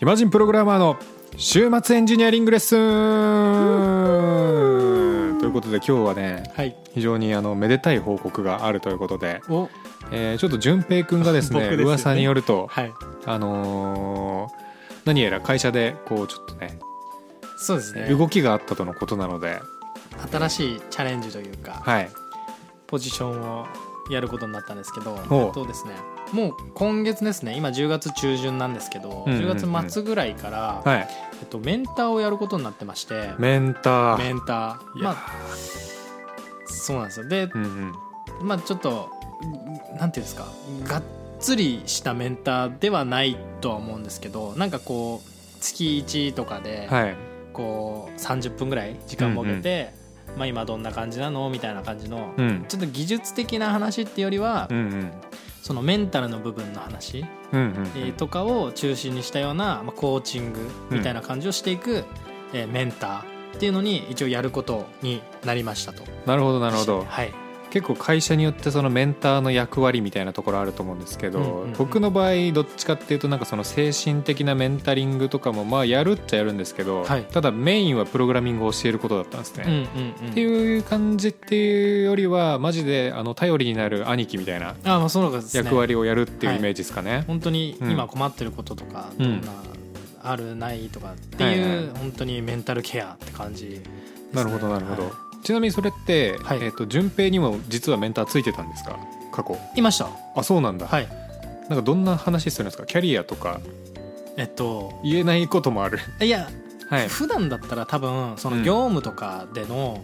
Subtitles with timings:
[0.00, 0.96] 暇人プログラマーの
[1.36, 2.78] 週末エンジニアリングレッスン。
[5.38, 6.74] ということで今日はねはい。
[6.94, 9.68] 非常にあのめでたい報告があるということで、お。
[10.10, 11.84] えーちょっと淳平君がですね 僕ですよね。
[11.84, 12.94] 噂によると、はい。
[13.26, 14.52] あのー
[15.04, 16.78] 何やら会社でこうちょっとね
[17.58, 18.06] そうですね。
[18.06, 19.60] 動きがあったとのことなので、
[20.32, 22.08] 新しいチャレンジというかはい。
[22.86, 23.66] ポジションを
[24.10, 25.40] やることになったんですけどほう。
[25.42, 25.92] えっとですね
[26.32, 27.54] もう今月ですね。
[27.56, 29.50] 今10月中旬なんですけど、うんうんうん。
[29.50, 31.08] 10月末ぐらいから、はい。
[31.40, 33.32] えっと、メンターをやることになってまして。
[33.38, 34.18] メンター。
[34.18, 34.98] メンター。
[34.98, 35.04] いや。
[35.04, 35.16] まあ
[36.66, 37.28] そうなんですよ。
[37.28, 38.46] で、うんうん。
[38.46, 39.10] まあちょっと
[39.98, 40.46] なんていうんですか。
[40.84, 41.02] がっ
[41.40, 47.16] つりしたメンターではないとは思うんですけどなんかこう月1とかで、はい。
[47.52, 49.92] こう30分ぐらい時間設けて、
[50.36, 51.50] まあ、今どんな感じなの？
[51.50, 52.64] みたいな感じの、うん。
[52.68, 55.12] ちょっと技術的な話っていうよりは、うんうん
[55.70, 62.02] そのメンタルの部分の話、うんうんえーとかを中心にしたような、まあ、コーチングみたいな感じをしていく、
[62.52, 63.24] えーメンターっ
[63.60, 66.02] ていうのに一応やることになりましたと。
[66.26, 67.04] なるほどなるほど。
[67.04, 67.32] はい、
[67.70, 71.72] 結構会社によってそのメンターの役割みたいなところあると思うんですけど、うんうんうん。
[71.74, 77.24] 僕の場合どっちかっていうとなんかその精神的なメンタリングとかもまあやるっちゃやるんですけど、はい。
[77.24, 79.64] ただメインはプログラミングを教えることだったんですね。
[79.66, 80.30] うんうんうん。
[80.30, 84.74] っていう感じっていうよりはマジであの頼りになる兄貴みたいな
[85.52, 87.24] 役割をやるっていうイメージですかね。
[87.26, 87.90] 本当にうん。
[87.90, 89.40] 今困ってることとか、うん。
[90.22, 91.98] あるないとかってはいいう、はい。
[91.98, 93.80] 本当にメンタルケアって感じね、
[94.32, 96.58] なるほどなるほど、はいちなみにそれって、はい。
[96.62, 98.98] えっ、と順平にも実はメンターついてたんですか？
[99.32, 99.56] 過去。
[99.76, 100.08] いました。
[100.36, 101.08] あそうなんだ、はい。
[101.68, 102.84] なんかどんな話するんですか？
[102.86, 103.60] キャリアとか。
[104.36, 105.98] えっと言えないこともある。
[106.20, 106.48] いや、
[106.88, 107.08] はい。
[107.08, 108.62] 普段だったら多分そのうん。
[108.64, 110.00] 業務とかでの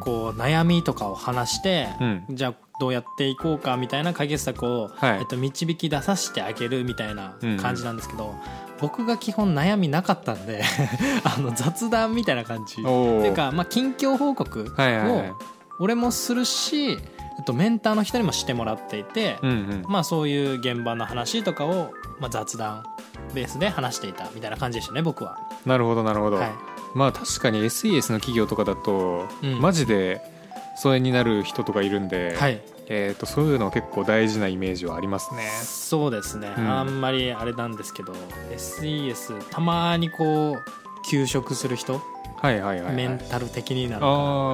[0.00, 2.24] こう悩みとかを話して、うん。
[2.30, 5.18] じゃあどうやっていこうかみたいな解決策を、はい。
[5.20, 8.34] えっと、導き出させてあげるみたいな感じなんですけど、
[8.80, 10.62] 僕が基本悩みなかったんで
[11.24, 12.74] あの雑談みたいな感じ。
[12.74, 15.34] っていうか、まあ、近況報告を
[15.78, 16.94] 俺もするし、え
[17.42, 19.84] っと、メンターの人にもしてもらっていて、うんうん。
[19.88, 22.84] まあ、そういう現場の話とかを、まあ、雑談
[23.34, 25.38] ベースで話していたみたいな感じでしたね僕は。
[25.64, 26.50] なるほどなるほど、はい。
[26.94, 29.60] まあ確かに SES の企業とかだと、うん。
[29.60, 30.22] マジで
[30.76, 35.48] 疎遠になる人とかいるんで、はい、えー、とそういうの結構大事なイメージはありますね。
[35.62, 36.70] そうですね、うん。
[36.70, 38.12] あんまりあれなんですけど
[38.54, 42.00] SES たまにこう休職する人、
[42.36, 44.00] はいはいはい、はい、メンタル的になる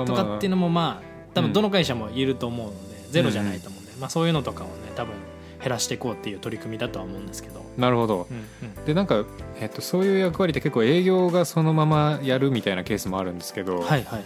[0.07, 1.47] とかっていうのもまあ多うん。
[1.49, 5.15] 分どの会社もいると思うので、ゼロじゃないと思うんで、まあ、そういうのとかをね多分
[5.61, 8.27] 減らしていこうっていう取り組みだとは思うんですけど、なるほど。
[8.31, 8.85] うんうん。
[8.85, 9.25] でなんか、
[9.61, 14.23] えっとそういう役割って結構営業がそのままやるみたいなケースもあるんですけど、はいはい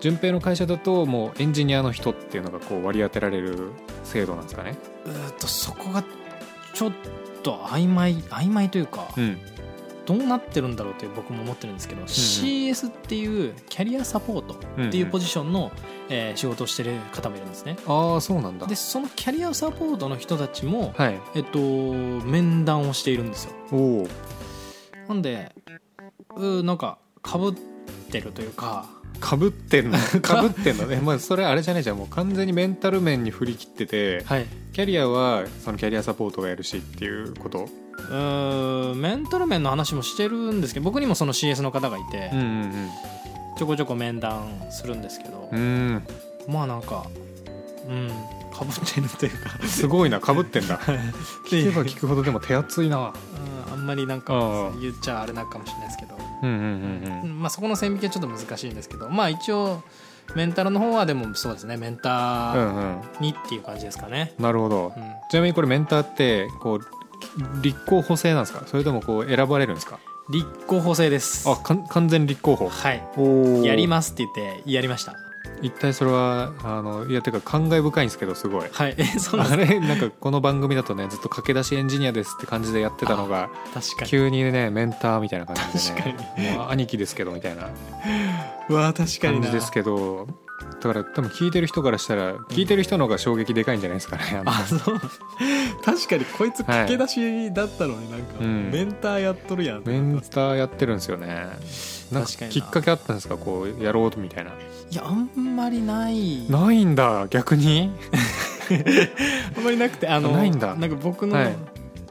[0.00, 3.70] 順平の会社だともうエンジニアの人っていうのがこう割り当てられる
[4.02, 4.76] 制度なんですかね。
[5.06, 6.04] うーっとそこが
[6.74, 6.92] ちょっ
[7.42, 9.38] と曖昧曖昧というか、うん。
[10.06, 15.72] どうなってるんだろうという僕も思ってるんですけど、CS っていうキャリアサポートっていうポジションの、
[16.10, 17.76] えー仕事をしてる方もいるんですね。
[17.86, 18.66] ああそうなんだ。
[18.66, 21.20] でそのキャリアサポートの人たちも、はい。
[21.34, 23.52] えっと、面談をしているんですよ。
[23.72, 24.08] おお
[25.08, 25.54] なんで
[26.36, 27.54] うーなんかかぶっ
[28.10, 28.86] てるというか
[29.24, 29.98] かぶってんの？
[30.20, 31.00] かぶってんのね。
[31.02, 31.96] まあそれあれじゃないじゃん。
[31.96, 34.46] もう完全にメンタル面に振り切っててはい。
[34.74, 37.68] キャリアはそのキャリアサポートがやるしっていうこと？
[37.96, 42.90] うーんメンタル面の話もしてるんですけど僕にもその CS の方がいて、うんうん
[43.56, 45.58] ちょこちょこ面談するんですけど、うん。
[45.58, 46.02] うん
[46.52, 47.06] まあなんか
[47.88, 48.08] うん
[48.52, 49.66] かぶってるというか。
[49.66, 50.78] すごいなかぶってんだ。
[51.48, 52.98] 聞けば聞くほどでも手厚いな。
[52.98, 53.12] うん
[53.72, 56.13] あんまりなんか言っちゃあれなかもしれないですけど、うんうんうんうん
[56.44, 59.82] まあ、そこの線引きはちょっと難しいんですけどまあ一応
[60.34, 64.92] メンタルの方はでもそうですねメンタうーんうんにっていう感じですかね、なるほど。
[64.96, 65.02] うん。
[65.30, 66.80] ちなみにこれメンターってこう
[67.62, 68.62] 立候補制なんですか？
[68.66, 69.98] それともこう選ばれるんですか？
[70.30, 71.48] 立候補制です。
[71.50, 72.68] あかん完全立候補。
[72.70, 73.02] はい。
[73.18, 75.14] おやりますって言ってやりました
[75.64, 78.68] 一体それはあのいやてか感慨深いんですけどすごい。
[78.70, 78.94] はい。
[78.98, 83.48] え そうあれなんかこの番組だとねずっと駆け出しエンジニアですって感じでやってたのが
[83.80, 84.10] す確かに。
[84.10, 86.08] 急にねメンターみたいな感じで確
[86.40, 87.68] ねもう兄貴ですけどみたいな。
[88.68, 89.40] うわ確かにな。
[89.40, 90.26] 感じですけど
[90.80, 95.00] だから多分聞いてる人からしたら聞いてる人の方が衝撃でかいんじゃないですかねあのあそう。
[95.84, 98.70] 確かにこいつはい駆け出しだったのになんか、うん。
[98.70, 99.82] メンターやっとるやん。
[99.84, 101.48] メンターやってるんですよね。
[102.12, 102.48] なんか確かにな。
[102.48, 103.36] きっかけあったんですか？
[103.36, 104.52] こうやろうとみたいな
[104.90, 106.48] いやあんまりない。
[106.50, 107.90] ないんだ逆に？
[109.56, 110.74] あんまりなくてあのないんだ。
[110.74, 111.56] なんか僕のはい。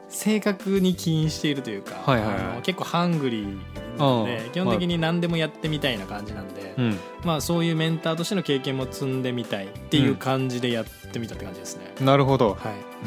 [0.10, 2.62] 性格に起因しているというか、はいはいはい。
[2.62, 3.58] 結構ハングリー
[3.98, 6.98] なのうんで基本的に何でもやってみたいな感じなんで、うん。
[7.24, 12.50] まあ、そういうメンターとしての経験も積んでみたいっていう感じでやってみたって感じですね、なるほど。
[12.50, 12.58] はい。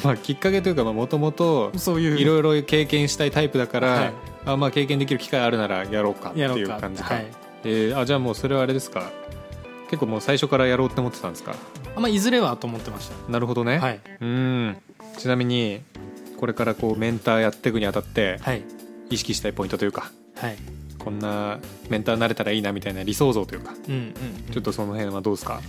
[0.02, 2.18] まあきっかけというかもともとそういう。
[2.18, 4.12] いろいろ経験したいタイプだから、はい。
[4.46, 7.26] あまあ経験できる機会あるならやろうかっていうう感じか、はい。
[7.62, 9.12] えーあじゃあもうそれはあれですか？
[9.86, 11.54] 結構もう最初からやろうって思ってたんですか？
[11.96, 14.00] あまあ、いずれはと思ってましなるほどね、たはい。
[14.20, 14.76] うーん。
[15.18, 15.80] ちなみに
[16.38, 18.62] これからこうメンターやっていくにあたってはい。
[19.10, 20.56] 意識したいポイントというかはい。
[20.98, 24.02] こんなメンターになれたらいいなみたいな理想像というかうんうんう
[24.50, 24.52] ん。
[24.52, 25.60] ちょっとその辺はどうですか？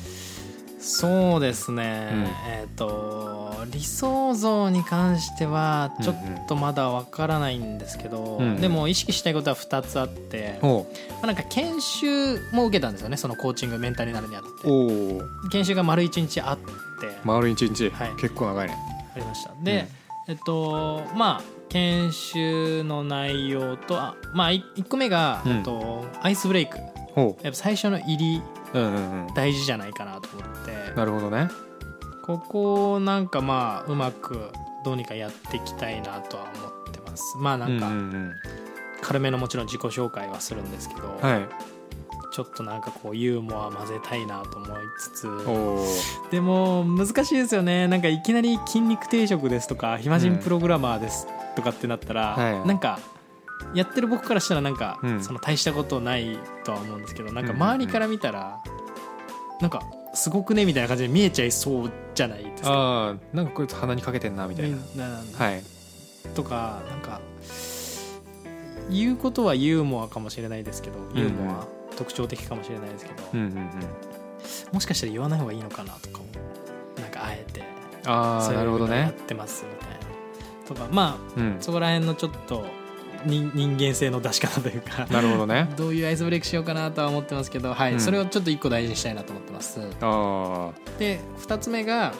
[0.79, 2.23] そうですね、うん。
[2.51, 6.15] えっ、と理想像に関してはちょっ
[6.47, 8.61] とまだわからないんですけど、うんうん。
[8.61, 10.87] でも意識したいことは2つあって、まお
[11.23, 14.67] あ、なんか研修も受けたんですよねそのコーチングメンターになるにあたって。
[14.67, 16.67] お研修が丸1日あって。
[17.23, 18.11] 丸一日、はい。
[18.21, 18.77] 結構長いね。
[19.15, 19.51] ありました。
[19.63, 19.87] で、
[20.27, 25.63] えっとまあ研修の内容とあまあ1個目が、うん。
[25.63, 26.77] と、アイスブレイク。
[27.13, 28.41] ほやっぱ最初の入り
[28.73, 29.33] ううんうんうん。
[29.33, 30.66] 大事じゃないかなと思って
[30.97, 31.49] なるほどね。
[32.23, 34.49] ここをなんかまあうまく
[34.83, 37.37] どうにかやっていきたいなとは思ってます。
[37.37, 38.33] まあなんかうんうん
[39.01, 41.47] 軽めのもちろん自己紹介はするんですけど、うん、はい。
[42.33, 45.27] ちょっとなんかこうユーモア混ぜたいなと思いつつ
[46.29, 47.87] でも難しいですよね。
[47.87, 52.67] なんかいきなり筋肉定食ですとか暇人プログラマーですとかってなったら、はい。
[52.67, 52.99] なんか
[53.73, 55.23] やってる僕からしたらなんか、うん。
[55.23, 57.69] その大したことないとは思うんですけどなんかうんうんうん。
[57.69, 58.59] 周りから見たら、
[59.61, 59.81] なんか
[60.17, 62.71] すごくねみたいな感じで見えちゃいそうじゃないですか。
[62.71, 64.77] ああなんかこいつ鼻にかけてんなみたいな、
[65.37, 65.63] はい。
[66.33, 67.21] とかなんか
[68.89, 73.69] 言うことはユーモアかもしれないですけどユーモア、特徴的かもしれないですけど、うんうんうん。
[74.71, 76.25] もしかしたら言わない方がいいのかなとかも
[76.99, 77.63] なんかあえて。
[78.05, 79.97] ああそういうのやっなるほどねてますみたいな。
[80.67, 81.57] とかまあうん。
[81.59, 82.65] そこら辺のちょっと
[83.25, 85.05] 人人間性の出し方というか。
[85.09, 85.69] なるほどね。
[85.75, 87.93] どういうアイスブレイクしようかなとは思ってますけど、はい。
[87.93, 87.99] うん。
[87.99, 89.79] それをちょっと一個大事にしたいなと思ってます。
[90.01, 92.13] あで2つ目が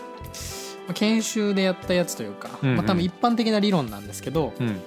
[0.88, 2.76] まあ研修でやったやつというか、うんうん。
[2.78, 4.82] まあ、多分一般的な理論なんですけど、あうん。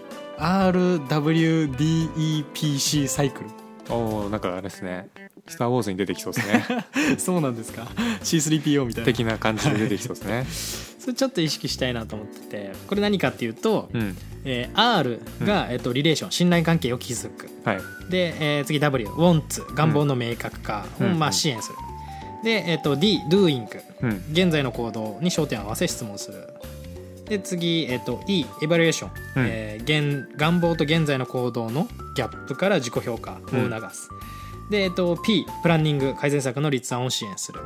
[1.69, 3.45] RWDEPC サイク
[3.91, 5.09] おおなんかあれですね
[5.51, 6.65] 「スター・ウォーズ」に出てきそうですね。
[7.11, 7.87] ル そうなんですか。
[8.23, 9.07] C3PO みたいな。
[9.07, 10.47] 的な感じで出てきそうですね。
[11.01, 14.17] それちょっと意識したいなと思っててこれ何かっていうと、うん。
[14.45, 17.49] えー R が、えっとリレーション信頼関係を築く。
[17.65, 17.81] はい。
[18.11, 21.13] で、えー次 W wants 願望の明確化を、うん。
[21.13, 21.19] うん。
[21.19, 21.77] まあ、支援する。
[22.45, 23.67] で、えっと D doing
[24.03, 24.23] うん。
[24.33, 26.39] 現在の行動に焦点を合わせ質問する。
[27.29, 29.47] で次、えっと E エバリエーション、うん。
[29.49, 34.09] えー現願望と現在の行動のギャップから自己評価を促す、
[34.71, 37.61] で、えっと P プランニング改善策の立案を支援する、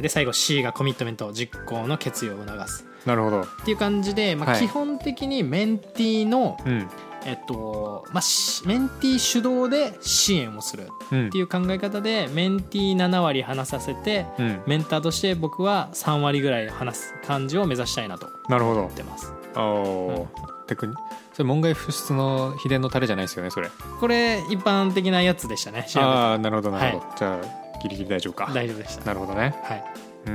[0.00, 2.86] で最後 C がコミットメント実行の決意を促す。
[3.04, 3.42] なるほど。
[3.42, 4.60] っていう感じで、まあ、はい。
[4.60, 6.88] 基本的にメンティーの、うん。
[7.26, 10.88] えっとまあ、しメンティー主導で支援をする。
[11.10, 11.26] うん。
[11.28, 14.62] っていう考え方でメンティー7割話させてうん。
[14.66, 18.80] メンターとして僕は3割ぐらい話す感じを目指したいなとなるほど。
[18.80, 19.32] 思ってます。
[19.56, 20.28] おお
[20.66, 20.94] テクニ？
[21.34, 23.68] それ門外不出の秘伝のタレじゃないですよねそれ。
[24.00, 28.50] これ一般的なやつでしたね調べああなるほどなるほど、はじゃあギリギリ大丈夫か。
[28.54, 29.04] 大丈夫でした。
[29.04, 29.54] なるほどね。
[29.62, 29.84] はい、
[30.26, 30.32] うー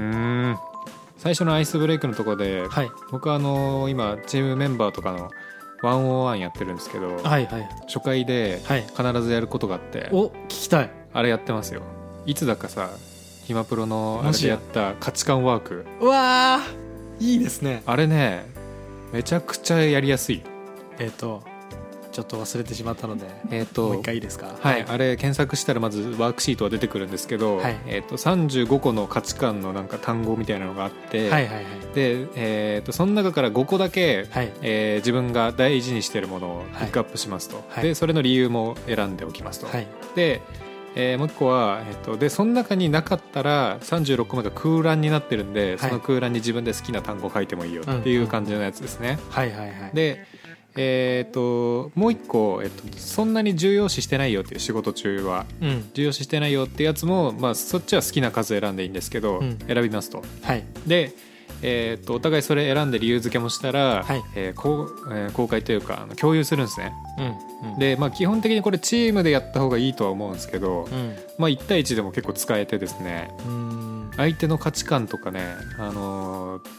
[0.51, 0.57] ん。
[1.17, 5.29] 最初のアイスブレイクのところで、はい、僕はあの今チームメンバーとかの
[5.81, 7.69] 101やってるんですけど、はいはい。
[7.87, 8.83] 初回ではい。
[8.83, 10.91] 必ずやることがあって、お聞きたい。
[11.13, 11.81] あれやってますよ。
[12.25, 12.89] いつだかさ
[13.45, 15.85] ひまプロのあれでやった価値観ワーク。
[16.01, 17.81] うわーいいですね。
[17.85, 18.45] あれね
[19.11, 20.43] めちゃくちゃやりやすい
[20.99, 21.41] えっ、と
[22.11, 24.55] ちょっと忘れてしまったのでえっ、ともう一回いいですか？
[24.59, 27.77] はい、あれ検索したらまずワークシートは出てくるんですけど、はい。
[27.85, 31.65] えー、と35個の価値観のなんか単語みたいなのがあって、はいはいはい。
[31.93, 34.51] で、えー、とその中から5個だけ、はい。
[34.61, 37.83] えー自分が大事にしているものをピックアップしますと、はい。
[37.83, 39.87] でそれの理由も選んでおきますと、はい。
[40.15, 40.41] で、
[40.95, 45.77] えーもう一個は、えー、とでその中になかったら36個目が空欄になってるんで、い。
[45.77, 49.91] その空欄に自分で好きな単語を書いてもいいよっていう感じのやつですね、はいはいはい。
[49.93, 50.25] で
[50.75, 55.89] えー、ともう一個、えっとそんなに重要視してないよっていう仕事中はうん。
[55.93, 59.57] 重要視してないよってやつも、まあ、そっちは好きな数選んでいいんですけど、うん。
[59.67, 60.23] 選びますと。
[60.43, 60.63] はい。
[60.87, 61.11] で、
[61.61, 64.21] えー、とお互いそれ選んで理由付けもしたら、はい。
[64.35, 66.93] えーこうえー公開というか共有するんですね。
[67.63, 67.71] うん。
[67.73, 67.79] うん。
[67.79, 71.15] で、まあ、基本的にこれチームでやった方がいいとは思うんですけど、うん。
[71.37, 74.11] まあ、1対1でも結構使えてですねうん。
[74.15, 75.41] 相手の価値観とかね、
[75.77, 76.78] あのー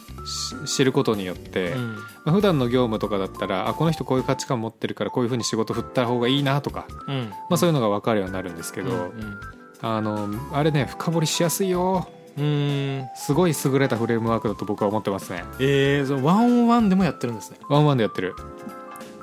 [0.65, 1.95] 知ることによって、うん。
[1.95, 7.29] まあ、普段の業務とかだったらあこの人こういう価値観持ってるからこういうふうに仕事振った方がいいなとか、うん。
[7.49, 9.39] まあ、そういうのが分かるようになるんですけど、うん
[9.83, 12.07] あのあれね深掘りしやすいよ。
[12.37, 13.03] うん。
[13.15, 15.43] すごい優れたフレームワークだと僕は思ってますね。
[15.59, 17.57] えー、ワンオンワンでもやってるんですね。
[17.67, 18.35] ワンワンでやってる。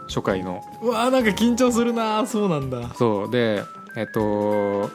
[0.08, 0.62] 初回の。
[0.82, 2.92] うわーなんか緊張するなそうなんだ。
[2.94, 3.30] そう。
[3.30, 3.62] で
[3.96, 4.90] えっと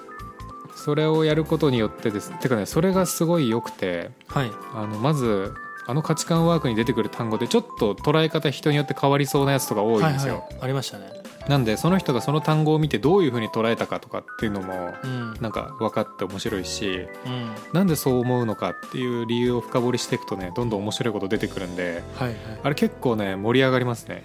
[0.75, 2.37] それをやることによってです。
[2.39, 4.51] てかねそれがすごい良くてはい。
[4.75, 5.53] あのまず
[5.85, 11.23] あの価値観ワークに出てくる単語でちょっと捉え方人によって変わりそうなやつとか多いんですよ、はいはい、ありましたね。
[11.47, 15.33] なんでその人がその単語を見てどういうふうに捉えたかとかっていうのもうん。
[15.41, 17.51] なんか分かって面白いしうん。
[17.73, 22.37] なんでそう思うのかっていう理由を深掘りしていくとねどんどん面白いこと出てくるんではいはい。
[22.63, 24.23] あれ結構ね盛り上がりますね。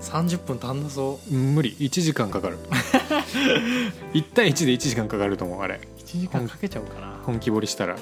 [0.00, 1.74] 30分足んなそ無理。
[1.78, 2.58] 1時間かかる。
[4.12, 5.76] 1対1で1時間かかると思うあれ。
[5.76, 7.18] う1時間かけちゃおうかな。
[7.24, 7.96] 本気掘りしたら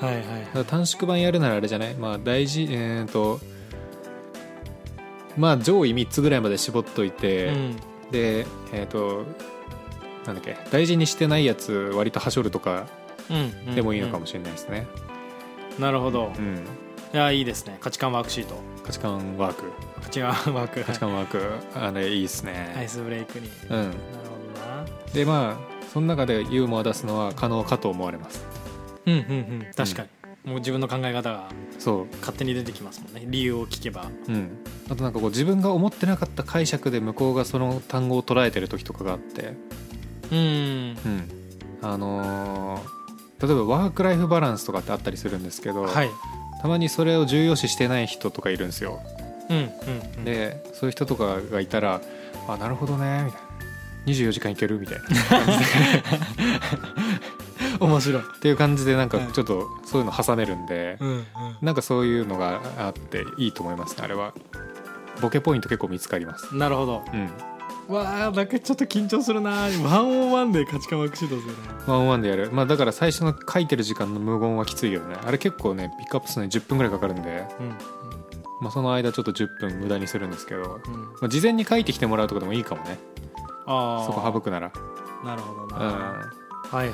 [0.00, 0.14] はい
[0.54, 0.64] はい。
[0.66, 1.94] 短縮版やるならあれじゃない？
[1.94, 3.40] まあ大事えっ、と
[5.36, 7.76] まあ上位3つぐらいまで絞っといて、うん。
[8.10, 9.24] でえっ、と
[10.26, 12.86] なんだっけ大事にしてないやつ割とはしょるとか
[13.30, 14.86] うんでもいいのかも、もしれないですね。
[15.76, 15.82] うん。
[15.84, 16.32] なるほど。
[16.36, 17.78] うん、いやいいですね。
[17.80, 18.54] 価値観ワークシート。
[18.84, 19.62] 価値観ワーク。
[20.02, 20.82] 価値観ワーク。
[20.84, 21.40] 価値観ワーク
[21.74, 23.48] あれいいですね、アイスブレイクに。
[23.68, 23.76] うん。
[23.76, 23.94] なるほ
[24.54, 25.12] どな。
[25.14, 28.44] でまあその中でユーモア出すのは可能かと思われます
[29.06, 29.22] うんうんう
[29.62, 29.66] ん。
[29.76, 30.08] 確かに、
[30.50, 33.24] もう自分の考え方がそ勝手に出てきますもんね。
[33.26, 34.06] 理由を聞けば。
[34.28, 34.50] ううん。
[34.90, 39.54] あとなんかこう自分が思ってなかった解釈で向こうがその単語を捉えてる時とかがあって。
[40.30, 40.38] うん。
[40.38, 40.40] う
[41.08, 41.28] ん。
[41.82, 43.00] あのー
[43.46, 46.10] 例えばワーク・ライフ・バランスとかってあったりするんですけど、はい。
[46.60, 49.00] たまにそれを重要視してない人とかいるんですよ。
[49.48, 49.70] うんうん
[50.18, 50.24] うん。
[50.26, 52.02] でそういう人とかがいたら
[52.48, 53.48] 「あなるほどね」みたいな
[54.28, 55.04] 「24時間いける?」みたいな
[57.84, 58.22] 面白い。
[58.22, 59.32] っていう感じでなんかはい。
[59.32, 61.24] ちょっとそういうの挟めるんで、うんうん。
[61.62, 64.32] なんかそういうのがあっていいと思いますねあれは。
[65.20, 66.54] ボケポイント結構見つかります。
[66.54, 67.02] なるほど。
[67.12, 67.30] うん。
[67.94, 71.58] わあなんかちょっと緊張するなワンオンワンで価値観ワークシートですよね
[71.88, 72.50] ワンオンワンでやる。
[72.52, 75.16] まあだから最初の書いてる時間の無言はきついよね。
[75.24, 77.68] あれ結構ねピックアップするのに10分ぐらいかかるんで、うん
[78.60, 80.94] まあ、その間ちょっと10分無駄にするんですけど、うん。
[80.94, 82.98] うんまあ、事前に書いてきてもらうとかでもいいかもね。
[83.66, 84.70] ああそこ省くなら。
[85.24, 85.92] なるほどうな、は
[86.72, 86.92] いはいは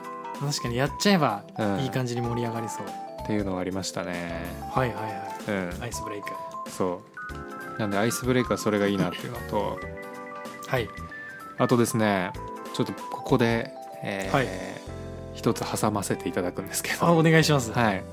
[0.00, 0.03] い
[0.40, 1.80] 確かにやっちゃえばうん。
[1.80, 4.42] いい感じに盛り上がりそう、んっていうのはありましたね。
[4.72, 5.10] はいはいは
[5.48, 5.78] うん。
[5.78, 6.28] いアイスブレイク。
[6.70, 7.00] そ
[7.76, 7.78] う。
[7.78, 9.78] なんでアイスブレイクはそれがいいなっていうのと
[10.68, 10.88] はい。
[11.58, 12.32] あとですね
[12.74, 13.70] ちょっとここで、
[14.02, 14.48] えーはい。
[15.34, 18.04] 一つ挟ませていただくんですけあど、お願いします、はい、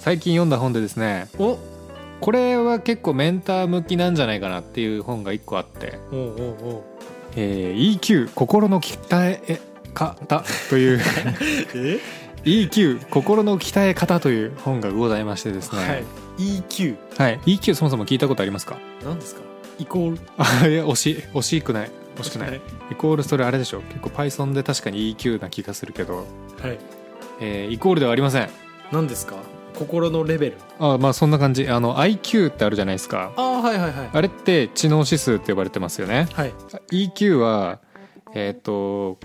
[0.00, 1.56] 最近読んだ本でですねお。
[2.20, 5.98] これは結構メンター向きなんじゃないかなっていう本が一個あって。
[6.10, 6.28] おうおう
[6.74, 6.82] おう
[7.36, 9.60] 「えー EQ 心の鍛え
[9.94, 11.00] 方」という。
[11.74, 12.00] え
[12.44, 16.04] ？EQ 心の鍛え方という本がございましてですね、はい。
[16.38, 17.40] EQ はい。
[17.46, 18.76] EQ そもそも聞いたことありますか？
[19.04, 19.40] 何ですか？
[19.78, 20.18] イコール？
[20.36, 21.16] あいや惜しい。
[21.32, 21.90] 惜しくない。
[22.18, 22.60] 惜しくない。
[22.92, 23.80] イコールそれあれでしょ？
[23.82, 26.26] 結構 Python で確かに EQ な気がするけど、
[26.60, 26.78] はい。
[27.40, 28.48] えーイコールではありません。
[28.92, 29.36] 何ですか？
[29.74, 30.56] 心のレベル。
[30.78, 31.68] あまあそんな感じ。
[31.68, 33.32] あの IQ ってあるじゃないですか。
[33.36, 34.10] ああはいはいはい。
[34.12, 36.28] あれって知能指数って呼ばれてますよね。
[36.34, 36.52] はい。
[36.92, 37.80] EQ は
[38.34, 39.18] えっ、と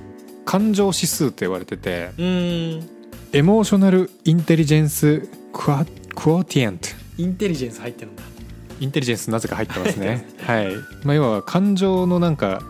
[0.50, 6.90] 感情指数って呼ばれててエモーショナルインテリジェンスクワクオティエント
[7.20, 8.24] インテリジェンス入ってるんだ。
[8.80, 10.26] インテリジェンスなぜか入ってますね。
[10.42, 10.70] はい、
[11.04, 12.64] まあ、要は感情のなんか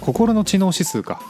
[0.00, 1.20] 心の知能指数か。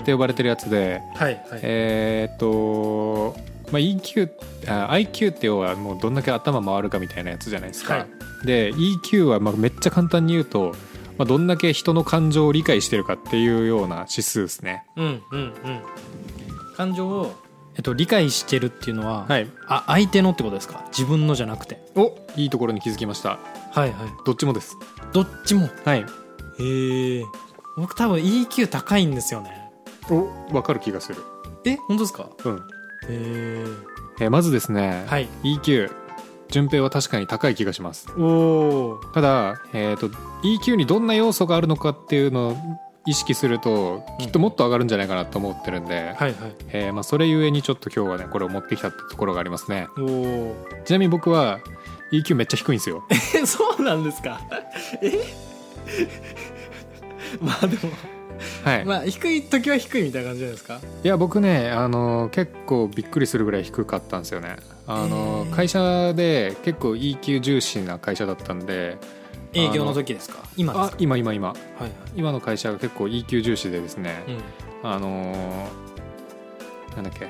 [0.00, 1.60] って呼ばれてるやつではいはい。
[1.62, 3.36] えーっと、
[3.72, 4.30] まあ、EQ
[4.68, 8.06] あ IQ って要はもうどんだけ頭回るかみたいなやつじゃないですか、は
[8.44, 8.46] い。
[8.46, 10.74] で EQ はまあめっちゃ簡単に言うと、
[11.18, 14.84] まあ、どんだけ人の感情を理解してるかっていうような指数ですね。
[14.96, 15.40] うんうん。
[15.40, 15.54] うん
[16.76, 17.34] 感情を、
[17.74, 19.48] えっと、理解してるっていうのは、はい。
[19.66, 20.84] あ相手のってことですか？
[20.88, 21.80] 自分のじゃなくて。
[21.94, 23.38] おいいところに気づきました。
[23.72, 23.92] はいはい。
[24.26, 24.76] どっちもです。
[25.14, 25.70] どっちも？
[25.86, 26.04] はい。
[26.58, 27.24] へえ。
[27.78, 29.70] 僕多分 EQ 高いんですよね。
[30.10, 31.22] お分かる気がする。
[31.64, 32.28] え本当ですか？
[32.44, 32.60] うん、へ
[33.08, 33.64] え。
[34.20, 35.28] えーまずですね、はい。
[35.42, 35.90] EQ
[36.50, 38.08] 順平は確かに高い気がします。
[38.16, 40.08] おおただ、えー、と
[40.44, 42.56] EQ にどんな要素があるのかっていうのを
[43.06, 46.34] 意識するときっともっと上がるんじゃないかなと思ってるんで、はいはい。
[46.72, 49.88] えーまあ、それゆえにちょっと今日はねこれを持ってきたってところがありますね。
[49.98, 51.60] おおちなみに僕は
[52.12, 53.04] EQ めっちゃ低いんですよ。
[53.10, 54.40] えそうなんですか？
[55.02, 55.12] え？
[57.40, 57.92] まあでも
[58.64, 60.80] はい、まあ低い時は低いみたいな感じじゃないですか？
[61.04, 65.54] いや僕ねあの結構びっくりするぐらい低かったんですよねあの、えー。
[65.54, 68.98] 会社で結構 EQ 重視な会社だったんで
[69.52, 70.38] 営業の時ですか？
[70.56, 71.48] 今ですあか今今今。
[71.48, 71.92] はいはい。
[72.16, 74.22] 今の会社が結構 EQ 重視でですね、
[74.82, 74.90] うん。
[74.90, 77.28] あのーなんだっけ。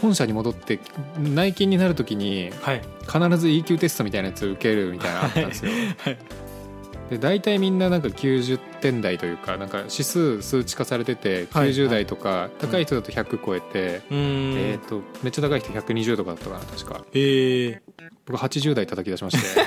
[0.00, 0.80] 本社に戻って
[1.20, 2.82] 内勤になるときにはい。
[3.02, 5.70] 必ず EQ テストみたいなやつ受けるみたいなのあったんですよ。
[5.98, 6.18] はい
[7.12, 14.56] で大体みんななんか90点台というかなんか指数数値化されててはい90台とか、高い人だと100超えて、うーん。
[14.56, 17.04] えっ、とめっちゃ高い人120とかだったかな確か。
[17.12, 17.82] へえ
[18.24, 19.44] 僕80台叩き出しまして。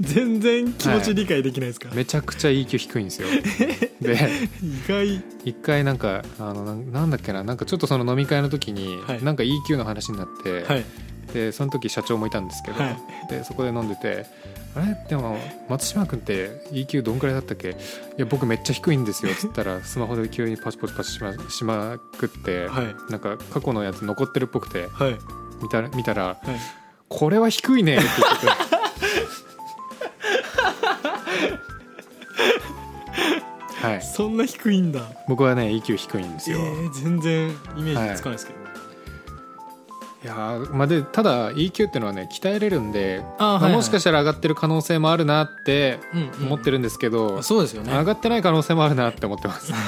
[0.00, 3.28] 全然気持ち理解できないですか、めちゃくちゃ EQ 低いんですよ。
[4.02, 4.18] で
[4.60, 5.22] 意外。
[5.44, 9.22] 一回なんかあのなんなんだっけななんかちょっとその飲み会の時に、はい。
[9.22, 10.84] なんか EQ の話になって、はい。
[11.32, 12.96] でその時社長もいたんですけど、はい。
[13.30, 14.26] でそこで飲んでて
[14.76, 14.96] 「あれ？
[15.08, 17.70] でも松島君って EQ どんくらいだったっけ？
[17.70, 17.74] い
[18.18, 22.94] や僕めっちゃ低いんですよ」っ つったらスマホで急にパチパチパチしましまくって、はい。
[23.10, 25.16] なんか過去のやつ残ってるっぽくてはい。
[25.62, 26.38] 見たら見たらはい
[27.08, 28.76] 「これは低いね」って言ってて。
[33.86, 35.00] はい、そんな低いんだ。
[35.28, 38.65] 僕はね EQ 低いんですえよ、ー、全然イメージつかないですけど、い
[40.26, 47.92] やーまあ、でただ EQ っていうのはね鍛えれるんでまああーはいはいもしかしたら上がってる可能性もあるなってうんうん思ってるんですけど、そうですよね。
[47.92, 49.72] 上がってない可能性もあるなって思ってます。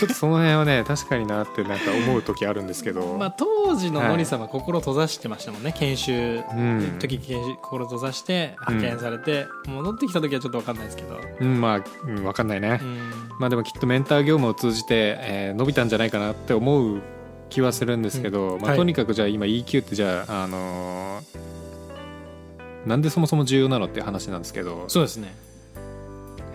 [0.00, 6.96] ちょっとその辺はね確かになってなんか思う時あるんですけど、まあ、当時のノリさんは心閉ざしてましたもんね、研修うん。
[6.98, 11.76] 時研修心閉ざして派遣されて、戻ってきた時はちょっと分かんないですけど、うん、まあ、
[12.06, 13.10] うん、分かんないね、うん。
[13.38, 17.02] まあでもきっとメンター業務を通じて、えー伸びたんじゃないかなって思う
[17.50, 18.76] 気はするんですけど、まあ、うんはい。
[18.78, 21.60] とにかくじゃあ今 EQ ってじゃあ、あのー
[22.86, 25.34] なんでそもそも重要なのって話なんですけど、そうですね。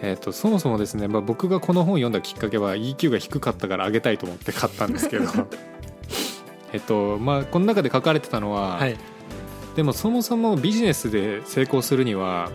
[0.01, 5.25] えー、とそもそもですね、まあ、僕がこの本を読んだきっかけは EQ が低かったから上げたいと思って買ったんですけど
[6.73, 8.97] えっとまあこの中で書かれてたのは、はい。
[9.75, 12.49] でもそもそもビジネスで成功するには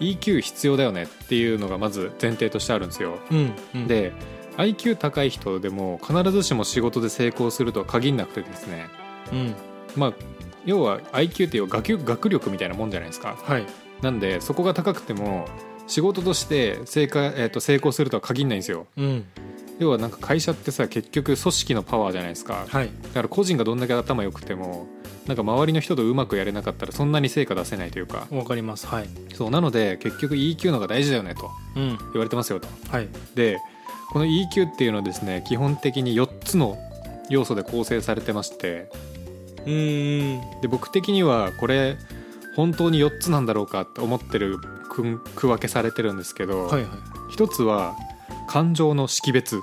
[0.00, 3.18] EQ 必要だよねっていうのがまず前提としてあるんですよ。
[3.30, 4.12] うん、うん、で
[4.56, 8.86] IQ 高い人でも必ずしも仕事で成功するとは限らなくてですね。
[9.32, 9.54] うん。
[9.96, 10.12] まあ
[10.64, 13.36] 要は IQ っていう学学力みたいなもんじゃないですか。
[13.42, 13.66] はい。
[14.02, 15.46] なんでそこが高くても
[15.86, 18.86] 仕事として成果、えー、と成功するとは限らないんですよ。
[18.96, 19.24] うん。
[19.78, 22.66] 要はなんか会社ってさ結局組織のパワーじゃないですか。
[22.68, 22.90] はい。
[23.02, 24.86] だから個人がどんだけ頭良くても
[25.26, 28.28] なんか周りの人とうまくやれなかったらそんなに成果出せないというか。
[28.30, 28.86] わかります。
[28.86, 29.08] はい。
[29.34, 31.98] そうなので結局 EQ の方が大事だよねとうん。
[31.98, 32.68] 言われてますよと。
[32.88, 33.08] はい。
[33.34, 33.58] で
[34.14, 36.78] この EQ っていうのはですね基本的に4つの
[37.28, 38.88] 要素で構成されてまして
[39.66, 41.96] うんで僕的にはこれ
[42.54, 46.88] 本当に4つなんだろうかって思ってる区区分けされてるんですけど、はいは
[47.32, 47.96] 1つは
[48.46, 49.56] 感情の識別。
[49.56, 49.60] い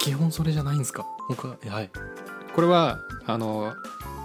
[0.00, 1.06] 基本それじゃないんですか？
[1.28, 1.90] 僕ははい。
[2.56, 3.72] これはあの、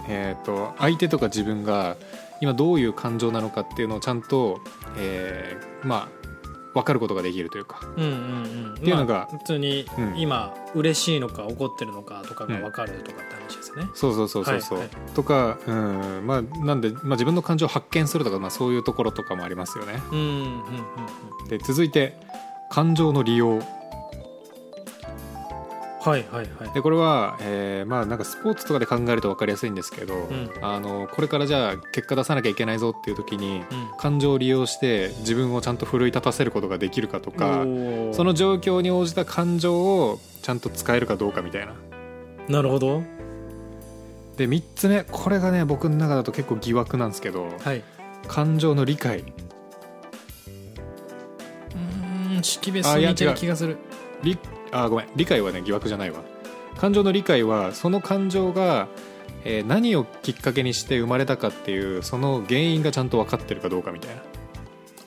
[0.08, 1.96] えー、と相手とか自分が
[2.40, 4.60] 今どういう感情なのかっていうのをちゃんと、
[4.98, 6.25] えーまあ
[6.76, 7.80] 分かることができるというか。
[7.96, 8.74] うんうんうん。
[8.74, 10.14] っていうのがまあ普通にうん。
[10.18, 15.14] 今嬉しいのか怒ってるのかとかが分かるとかって話ですよね、そうそうそうそうそう、はいはい。
[15.14, 16.26] とか、うん。
[16.26, 20.02] まあ、なんで、まあ、自分の感情を発見するとか、まあ、そういうところとかもありますよね。
[20.12, 20.42] うん、うんうん
[21.42, 21.48] うん。
[21.48, 22.18] で続いて
[22.70, 23.60] 感情の利用
[26.06, 26.72] はいはいはい。
[26.72, 30.50] でこれは、えーまあなんかスポーツとかで考えると分かりやすいんですけど、ん。
[30.62, 33.98] あのこれからじゃあ結果出さなきゃいけないぞっていう時にうん。
[33.98, 37.64] 感情を利用して自分をちゃんと奮い立たせることができるかとか
[38.12, 41.74] その状況に応じた感情をちゃんと使えるかどうかみたいな。
[42.48, 43.02] なるほど。
[44.36, 47.82] で3つ目これがね僕の中だと結構疑惑なんですけどはい。
[48.28, 49.24] 感情の理解。
[51.74, 53.78] うん識別に似てる気がする。
[54.22, 54.38] 理
[54.72, 55.06] あごめん。
[55.16, 56.20] 理解はね疑惑じゃないわ。
[56.78, 58.88] 感情の理解はその感情が、
[59.44, 64.22] えー何をきっかけにして生まれたかっていうその原因がちゃんと分かってるかどうかみたいな。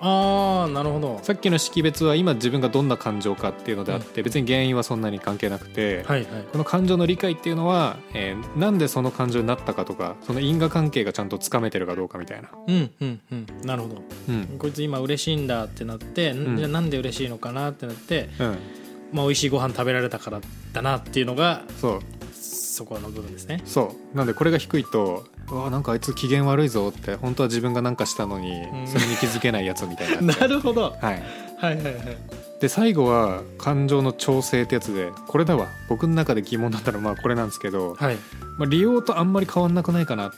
[0.02, 1.20] ああなるほど。
[1.24, 6.44] さっきの識別は今自分がどんな感情かっていうのであって、別に原因はそんなに関係なくて、はいはい。
[6.50, 13.46] この感情の理解っていうのは、えーなんでその感情になったかとかその因果関係がちゃんとつかめてるかどうかみたいな、うんうんうん。
[13.66, 14.02] なるほど。
[14.30, 14.46] うん。
[14.58, 16.58] こいつ今嬉しいんだってなって、んうん。
[16.58, 18.58] じゃあなんで嬉しいのかなってなって、うん、
[19.12, 20.42] まあ、美味しいご飯食べられたから
[20.74, 22.00] だなっていうのがそう。
[22.34, 23.62] そこの部分ですね。
[23.66, 24.18] そう。
[24.18, 28.88] なんでこれが低いとうわなんかあいつ機嫌悪いぞって本当は自分が何かしたのに、ん。
[28.88, 30.48] それに気づけないやつみたいになっちゃう。
[30.50, 30.84] るほど。
[30.84, 31.02] はい、
[31.58, 31.96] はいはいはい。
[32.62, 35.68] で最後は感情の調整ってやつでこれだわ。
[35.90, 38.18] 僕の中で疑問だったのはまあこれなんですけど、はい。
[38.58, 40.32] まあ、利用とあんまり変わんなくないかなっ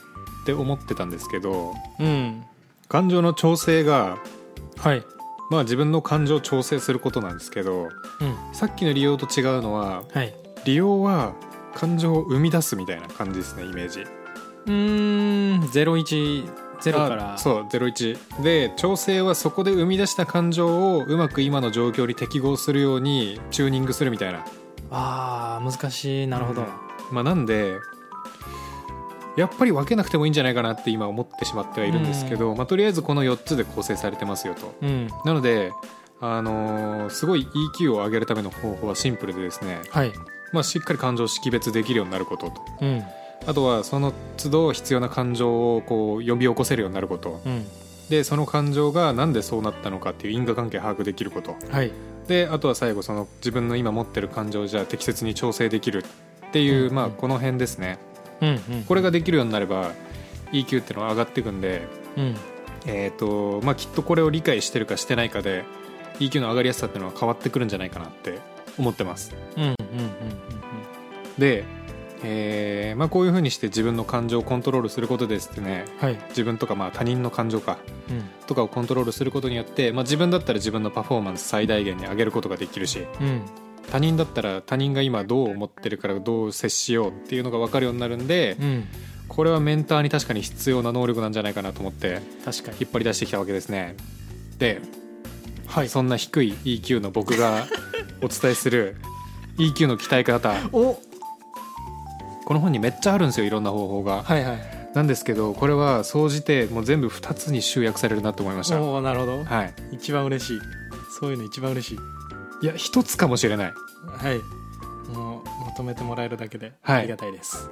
[0.46, 2.44] て思ってたんですけどうん。
[2.88, 4.18] 感情の調整が
[4.78, 5.02] はい
[5.52, 8.54] まあ自分の感情を調整することなんですけどうん。
[8.54, 10.34] さっきの利用と違うのははい。
[10.64, 11.34] 利用は
[11.74, 14.00] 感情を生み出すみたいな感じですねイメージ。
[14.00, 15.60] うーん。
[15.60, 16.46] 010
[16.92, 17.34] から。
[17.34, 24.46] あそう01で調整はそこで生み出した感情をうまく今の状況に適合するようにチューニングするみたいな。
[24.90, 26.26] あー難しい。
[26.26, 26.64] なるほど、
[27.10, 27.76] まあなんで
[29.36, 34.74] やっぱり分けなくてもいいんじゃないかなって今思ってしまってはいるんですけど、まあ、とりあえずこの4つで構成されてますよと。
[34.82, 35.08] うん。
[35.24, 35.72] なので
[36.20, 40.12] あのーすごい EQ を上げるための方法はシンプルでですね、はい。
[40.52, 42.62] まあ、しっかり感情を識別できるようになることと。
[42.80, 43.02] うん。
[43.44, 47.40] あとはその都度必要な感情をこう呼び起こせるようになること。
[47.44, 47.66] うん。
[48.08, 51.56] でその感情がなんでそうなったのかっていう因果関係把握できること。
[51.70, 51.90] はい。
[52.28, 56.04] であとは最後その自分の今持ってる感情をじゃあ適切に調整できる
[56.46, 56.94] っていう、うん。
[56.94, 57.98] まあこの辺ですね
[58.86, 59.92] これができるようになれば
[60.52, 62.36] EQ っていうのは上がっていくんでうん。
[62.84, 65.64] えーとまあ、きっとこれを理解してるかしてないかで
[66.18, 68.40] EQ の上がりやすさっていうのは変わってくるんじゃないかなって
[68.76, 69.34] 思ってます。
[69.56, 69.76] うんうんうん
[71.38, 71.64] で、
[72.22, 76.18] えーまあ、こういうふうにして自分の感情をコントロールすることですってねうんはい。
[76.28, 77.78] 自分とかまあ他人の感情か
[78.10, 78.22] うん。
[78.46, 83.42] とかをコントロールすることによって、まあ、自分だったら自分のパフォーマンス最大限に上げることができるしうん
[83.90, 88.84] 他人だったら他人が今どう思ってるからどう接しようっていうのが分かるようになるんでうん。
[89.28, 92.76] これはメンターに確かに必要な能力なんじゃないかなと思って確かに。
[92.80, 93.96] 引っ張り出してきたわけですね。
[94.58, 94.80] で
[95.66, 95.88] はい。
[95.88, 97.66] そんな低い EQ の僕が
[98.22, 98.96] お伝えする
[99.58, 100.54] EQ の鍛え方。
[100.72, 101.00] お。
[102.44, 104.22] この本にめっちゃあるんですよいろんな方法が。
[104.22, 104.58] はいはい。
[104.94, 108.82] なんですけどこれは総じてもう全部2つに集約されるなと思いました。
[108.82, 109.44] おおなるほど。
[109.44, 109.74] はい。
[109.92, 110.58] 一番嬉しい。
[111.18, 111.98] そういうの一番嬉しい
[112.62, 113.72] いや1つかもしれない。
[114.06, 114.38] はい。
[115.14, 116.98] もうまとめてもらえるだけではい。
[117.00, 117.68] ありがたいです。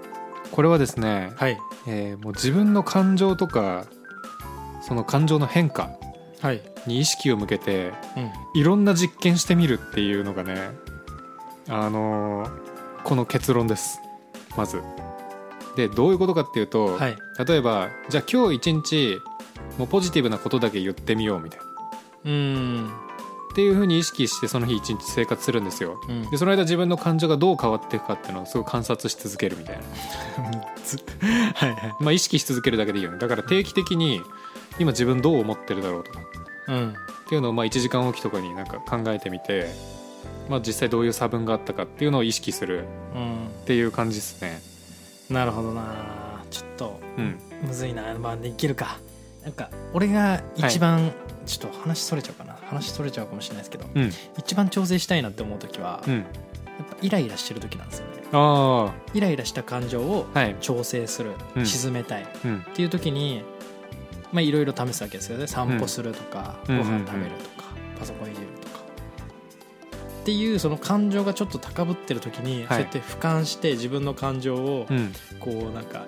[0.50, 1.59] これはですね、はい。
[1.87, 3.87] えーもう自分の感情とか
[4.83, 5.90] その感情の変化
[6.40, 6.61] はい。
[6.87, 8.61] に意識を向けてうん。
[8.61, 10.70] いろんな実験してみるっていうのがね
[11.68, 12.70] あのー
[13.05, 14.00] この結論です。
[14.57, 14.83] まず。
[15.76, 17.16] でどういうことかっていうと、はい。
[17.46, 19.18] 例えばじゃあ今日一日
[19.79, 21.66] もうポジティブなことだけ言ってみようみたいな。
[22.24, 22.90] うん
[23.51, 26.01] っていうふうに意識してその日一日生活するんですよ。
[26.09, 26.31] うん。
[26.31, 29.83] でその間自分の感情がどう変わっていくかっていうのをすごい観察し続けるみたいな。
[30.85, 30.99] ず
[31.55, 31.95] はいはい。
[32.01, 33.19] まあ意識し続けるだけでいいよね。
[33.19, 34.23] だから定期的に
[34.79, 36.21] 今自分どう思ってるだろうとか
[36.69, 39.67] うんっていうのをまあ1時間おきとかになんか考えてみて、
[40.49, 42.85] まあ、実際どういう差分があったかっていうのを意識する
[43.15, 43.47] うん。
[43.47, 44.61] っていう感じですね。
[45.29, 46.45] なるほどな。
[46.51, 47.39] ちょっとうん。
[47.63, 48.15] むずいな。
[48.15, 48.99] まあできるか。
[49.43, 51.13] なんか俺が一番、
[51.59, 52.57] ちょっと話それちゃうかな。
[52.67, 54.13] 話それちゃうかもしれないですけどうん。
[54.39, 56.29] 一番調整したいなって思う時は、やっうんぱ
[57.03, 58.23] イライラしてる時なんですよね。
[58.33, 60.57] あイライラした感情をあはい。
[60.61, 61.67] 調整する、うん。
[61.67, 62.65] 沈めたいっうん。
[62.75, 63.43] ていう時に
[64.33, 65.47] まあいろいろ試すわけですよね。
[65.47, 68.81] 散歩するとか、うんご飯食べるとか、パソコンいじるとか。
[70.21, 72.67] っていうその感情がちょっと高ぶってる時に、はい。
[72.69, 75.13] そうやって俯瞰して自分の感情をうん。
[75.41, 76.05] こうなんか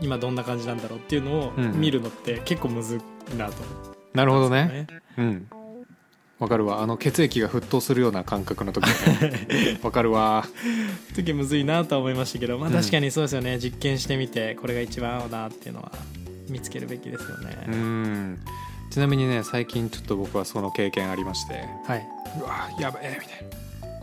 [0.00, 3.00] 今どんな感じなんだろうっていうのをうん見るのって結構むず
[3.32, 3.54] いなと
[4.18, 4.88] なるほどね。
[5.16, 5.46] うん。
[6.40, 6.82] わかるわ。
[6.82, 8.84] あの血液が沸騰するような感覚の時。
[8.84, 10.44] ね わかるわ。
[11.14, 12.74] 時むずいなとは思いましたけど、まあ、うん。
[12.74, 15.92] 確かにそうですよね、実験してみてこれが一番合うなっていうのは
[16.48, 18.38] 見つけるべきですよね、うん。
[18.90, 21.64] ちなみにね最近ちょっと僕はその経験ありまして。
[21.86, 22.06] はい、
[22.40, 23.56] うわやべえみたいな。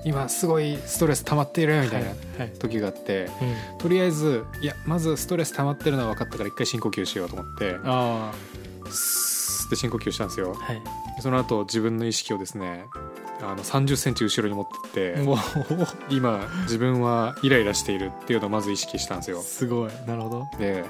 [0.06, 3.25] 今すごいストレス溜まっているみたいな時があって、
[3.73, 7.75] うん、とりあえずいやまずストレス溜まってるのは分かったから一回深呼吸しようと思って。
[7.84, 8.32] あ
[8.91, 10.56] スーって深呼吸したんですよ。
[10.60, 10.82] あはい。
[11.21, 12.86] その後自分の意識をですね
[13.41, 15.23] あの3 0ンチ後ろに持ってって、
[16.10, 19.41] 今自分はイライラしているっていうのをまず意識したんですよ。
[19.41, 19.91] すごい。
[20.08, 20.47] なるほど。
[20.58, 20.86] で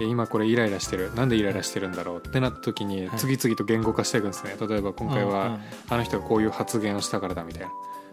[0.00, 1.14] え今これイライラしてる。
[1.14, 3.18] なんでイライラしてるんだろうってなった時にはい。
[3.18, 4.56] 次々と言語化していくんですね。
[4.60, 7.68] 例えば今回は、あの人がこういう発言をしたからだみたいな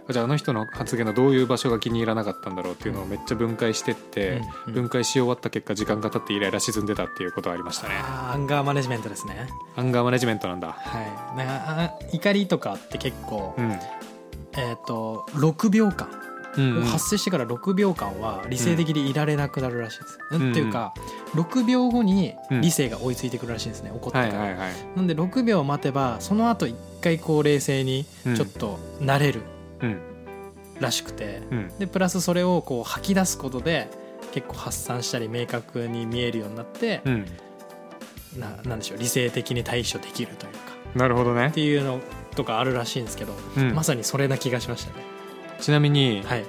[0.10, 4.74] じゃああの人の発言のどういう場所が気に入らなかったんだろうっていうのをめっちゃ分解してって、うんうん。
[4.74, 7.96] 分解し終わった結果時間が経ってイライラ沈んでたっていうことがありましたね。
[7.96, 9.50] アンガーマネジメントですね。
[9.76, 10.72] アンガーマネジメントなんだ。
[10.72, 11.38] はい。
[11.38, 13.72] な怒りとかって結構、うん。
[13.72, 16.10] えっ、と6秒間。
[16.58, 16.84] うんうん。
[16.86, 20.94] 発生してから6秒間は理性的にいられなくなるらしいです、んっていうか
[21.36, 22.62] 6秒後にうん。
[22.62, 24.56] 理性が追いついてくるらしいんですね怒ってから、
[24.96, 28.36] なんで6秒待てばその後一回こう冷静にうん。
[28.36, 29.42] ちょっと慣れる。
[29.42, 29.57] うん
[30.80, 31.80] らしくて、うん。
[31.80, 33.90] でプラスそれをこう吐き出すことで
[34.32, 37.26] 結構発散したり明確に見えるようになって、うん。
[38.38, 40.60] ななんでしょう理性的に対処できるというか。
[40.96, 41.48] なるほどね。
[41.48, 42.00] っ、ていうの
[42.36, 43.74] とかあるらしいんですけど、うん。
[43.74, 45.04] まさにそれな気がしましたね。
[45.60, 46.46] ちなみに、はい。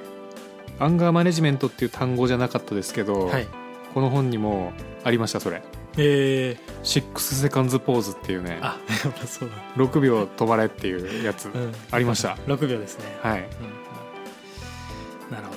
[0.78, 3.46] アンガーマネジメントっていう単語じゃなかったですけど、はい。
[3.94, 4.72] この本にも
[5.04, 5.62] ありましたそれ
[5.98, 9.56] えー、6セカンズポーズっていうねあやっぱそうだ。
[9.76, 11.72] 6秒止まれっていうやつ、うん。
[11.90, 12.37] ありました。
[12.46, 13.40] 6秒ですね、はい。
[13.40, 13.44] うん。
[13.44, 13.78] うん
[15.30, 15.52] なるほ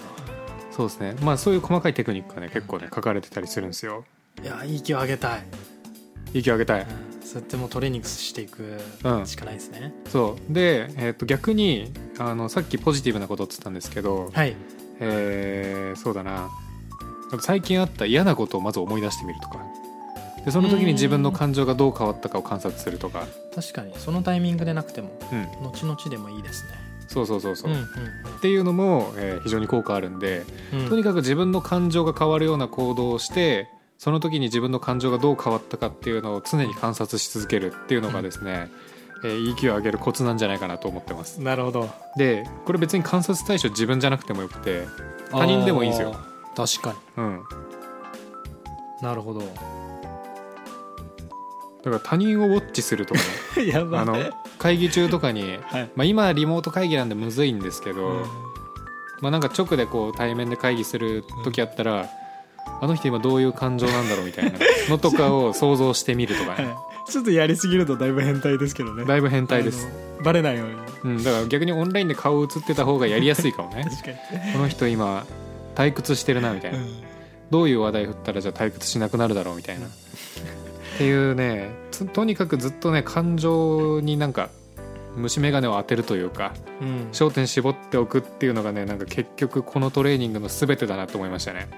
[0.72, 1.16] そうですね。
[1.22, 4.06] まあそういう細かいテクニックがね結構ね書かれてたりするんですよ。
[4.38, 5.44] どいや息を上げたい、
[6.34, 6.82] 息を上げたい。
[6.82, 6.88] うん、
[7.26, 9.26] そうやってもうトレーニングしていくうん。
[9.28, 10.54] しかないですね、そう。
[10.54, 14.56] で、えー、と逆にあのさっきポジティブなことって言ったんですけど、はい。
[15.00, 16.50] えーそうだな。
[17.40, 19.60] 最近あった嫌なことをまず思い出してみるとか
[20.46, 23.94] でその時に自分の感情がどう変わったかを観察するとか、確かに。
[23.98, 26.72] そのタイミングでなくてもうん、後々でもいいですね。
[27.08, 27.88] そうそうそうそう、うんうんっ
[28.42, 30.90] ていうのも、えー非常に効果あるんで、うん。
[30.90, 38.70] とにかく自分の感情が変わるような行動をしてその時に自分の感情がどう変わったかっていうのを常に観察し続けるっていうのがですね、
[39.24, 41.40] えー EQ を上げるコツなんじゃないかなと思ってます。
[41.40, 41.90] なるほど。
[42.18, 44.88] でこれ別に観察対象自分じゃなくてもよくて
[45.30, 46.16] 他人でもいいんですよ、
[46.56, 47.42] 確かうん、に
[49.04, 49.44] なるほど
[51.84, 53.20] だから他人をウォッチするとか
[53.58, 53.68] ね。
[53.72, 54.18] やばあの
[54.60, 55.90] 会議中とかに、はい。
[55.96, 58.22] まあ、今リモート会議なんでむずいんですけど、うん。
[59.22, 62.10] まあ、なんか直でこう対面で会議する時あったら、
[62.82, 64.58] あの人今どういう感情なんだろうみたいな
[64.90, 66.76] のとかを想像してみるとかね。
[67.08, 69.06] ちょっとやりすぎるとだいぶ変態ですけどね。
[69.06, 70.76] だいぶ変態です、あのバレないように。
[71.04, 73.84] うん、だから逆にオンラインで顔映ってた方がやりやすいかもね。
[73.90, 75.26] 確かに、この人今
[75.76, 76.80] 退屈してるなみたいな、
[77.50, 79.88] どういう話題振ったらじゃあ退屈しなくなるだろうみたいな、
[81.02, 84.50] っていうねととにかくずっとね感情になんか
[85.16, 87.10] 虫眼鏡を当てるというかうん。
[87.12, 91.70] 焦点絞っておくっていうのがねなんか結局このトレーニングの全てだなと思いましたね。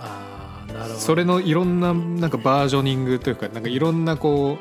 [0.00, 0.94] ああなるほど。
[0.94, 4.58] それのいろんななんかバージョニングというかなんかいろんなこ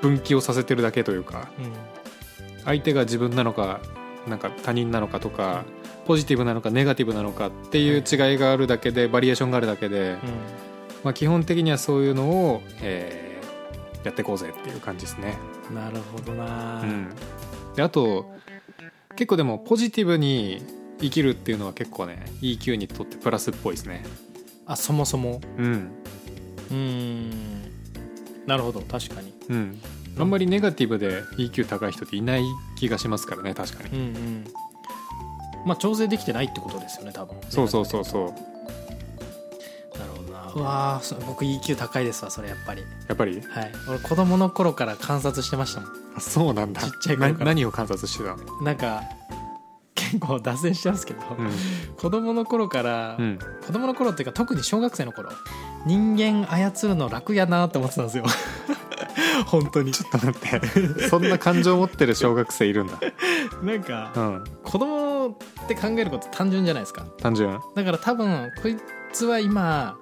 [0.00, 2.64] う分岐をさせてるだけというかうん。
[2.64, 3.80] 相手が自分なのか
[4.26, 5.64] なんか他人なのかとか
[6.06, 10.16] ポジティブなのかネガティブなのかっていう違いがあるだけでバリエーションがあるだけで、
[11.04, 13.34] まあ、基本的にはそういうのを、えー
[14.04, 15.38] やっていこうぜっていう感じですね。
[15.70, 17.08] うんなるほどな、うん、
[17.74, 18.30] であと
[19.16, 20.62] 結構でもポジティブに
[21.00, 24.04] 生きるっていうのは結構ね EQ にとってプラスっぽいですね。
[24.66, 25.40] あそもそも？
[25.56, 25.90] うん。
[26.70, 27.30] うん。
[28.46, 29.32] なるほど確かに。
[29.48, 29.80] うん、
[30.18, 32.44] あんまりネガティブで EQ 高い人っていない
[32.76, 33.88] 気がしますからね確かに。
[33.88, 34.44] うんうん。
[35.64, 37.36] まあ調整できてないってことですよね多分。
[37.48, 38.34] そうそうそうそう
[40.54, 42.82] うわーそ僕 EQ 高いですわそれやっぱり。
[43.08, 43.40] やっぱり？
[43.40, 43.72] はい。
[43.88, 45.90] 俺子供の頃から観察してましたもん。
[46.16, 46.80] あそうなんだ。
[46.82, 47.38] ちっちゃい頃から。
[47.40, 48.62] な何を観察してたの？
[48.62, 49.02] なんか
[49.94, 51.20] 結構脱線しちゃうんですけど、
[51.96, 55.30] 子供の頃から、うん、うん、子供の頃っていうか特に小学生の頃
[55.86, 58.24] 人間操るの楽やなって思ってたんですよ。
[59.46, 59.92] 本当に。
[59.92, 61.08] ちょっと待って。
[61.08, 62.98] そんな感情を持ってる小学生いるんだ。
[63.62, 67.04] なんかうん、子供って考えること単純じゃないですか。
[67.18, 67.58] 単純？
[67.74, 68.76] だから多分こい
[69.12, 69.96] つは今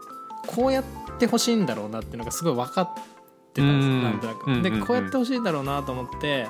[0.47, 0.85] こうやっ
[1.19, 4.03] てほしいんだろうなっていうのがすごい分かってたんですうん。
[4.03, 4.63] なんとなく、うんうんうん。
[4.63, 6.47] でこうやってほしいんだろうなと思って。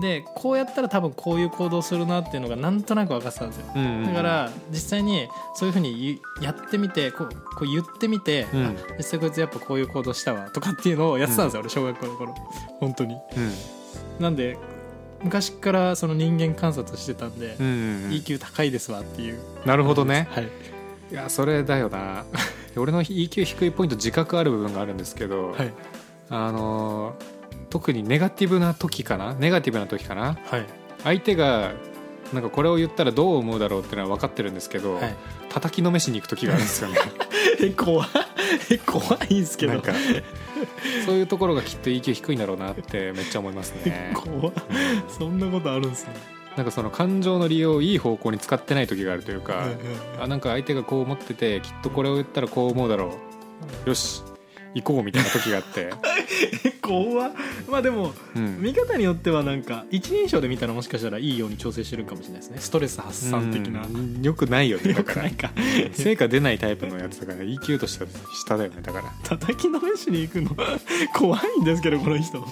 [0.00, 3.66] でこうやったら多分こういう行動するなっていうのがなんとなく分かってたんですよ。
[3.74, 4.04] うんうんうん。
[4.06, 8.66] だから実際にそういうふうに言やってみてこうこう言ってみて、うん。
[8.66, 12.34] あ実際こいつやっぱこういう行動したわとかっていうのをやってたんですよ、俺小学校の頃。
[12.80, 13.14] 本当に。
[13.14, 13.52] うん。
[14.22, 14.58] なんで
[15.22, 18.10] 昔からその人間観察してたんで、うんうんうん。
[18.10, 19.40] EQ 高いですわっていう。
[19.64, 20.28] なるほどね。
[20.30, 20.48] はい。
[21.10, 22.24] いやそれだよな
[22.78, 25.72] 俺の EQ 低いポイント自覚ある部分があるんですけど、はい。
[26.30, 27.38] あのー
[27.70, 29.34] 特にネガティブな時かな？
[29.34, 30.38] ネガティブな時かな？
[30.46, 30.64] はい。
[31.04, 31.72] 相手が
[32.32, 35.14] なんかこれを言ったらどう思うだろうっていうのは分かってるんですけど、はい。
[35.50, 36.98] 叩きのめしに行く時があるんですよね。
[37.60, 38.08] え怖い
[38.70, 39.72] え怖いんですけど。
[39.72, 39.92] なんか
[41.04, 44.12] そういうところがきっと EQ 低いんだろうなってめっちゃ思いますね。
[44.16, 44.52] 怖い
[45.08, 46.14] そんなことあるんですね
[46.58, 49.68] なんかその感情の利用をいい方向に使ってない時があるというか、
[50.20, 53.16] あなんか相手がこう思っててきっとこれを言ったらこう思うだろ
[53.86, 53.88] う。
[53.88, 54.24] よし
[54.74, 55.90] 行こうみたいな時があって、
[56.64, 57.32] え 怖い
[57.68, 62.56] まあでもうん、見方によってはなんか一人称で見たらもしかしたらいいように調整してるかもしれないですね。
[62.58, 64.20] ストレス発散的な、うん。
[64.22, 65.50] よくないよねよくないか。
[65.92, 67.38] 成果出ないタイプのやつだから。
[67.44, 69.12] EQ としては下だよねだから。
[69.22, 70.56] 叩きのめしに行くの。
[71.14, 72.44] 怖いんですけどこの人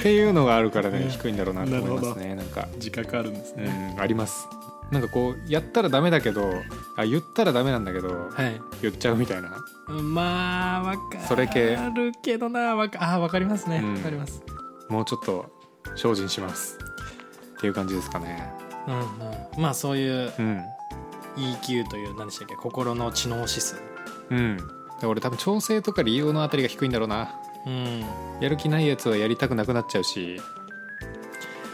[0.00, 2.34] っていうのがあるからねね低いんだろうなと思いますね。
[2.34, 2.68] なんか。
[2.76, 4.46] 自覚あるんですうね、んあります。
[4.90, 6.60] なんかこうやったらダメだけど
[6.96, 8.60] あ言ったらダメなんだけどはい。
[8.82, 9.50] 言っちゃうみたいな。
[9.88, 12.76] まあわかそれ系るけどな。
[12.76, 13.76] わかあわかりますね。
[13.76, 13.98] わ、うん。
[13.98, 14.42] かります。
[14.88, 15.46] もうちょっと
[15.96, 16.78] 精進します。
[17.56, 18.52] っていう感じですかね。
[18.88, 19.06] うんうん。
[19.62, 20.62] まあそういううん。
[21.36, 23.76] EQ という何でしたっけ心の知能指数
[24.30, 24.56] うん
[25.00, 28.04] で俺多分調整とか理由のあたりが低いんだろうなうん。
[28.40, 30.40] やる気ないやつはやりたくなくなっちゃうし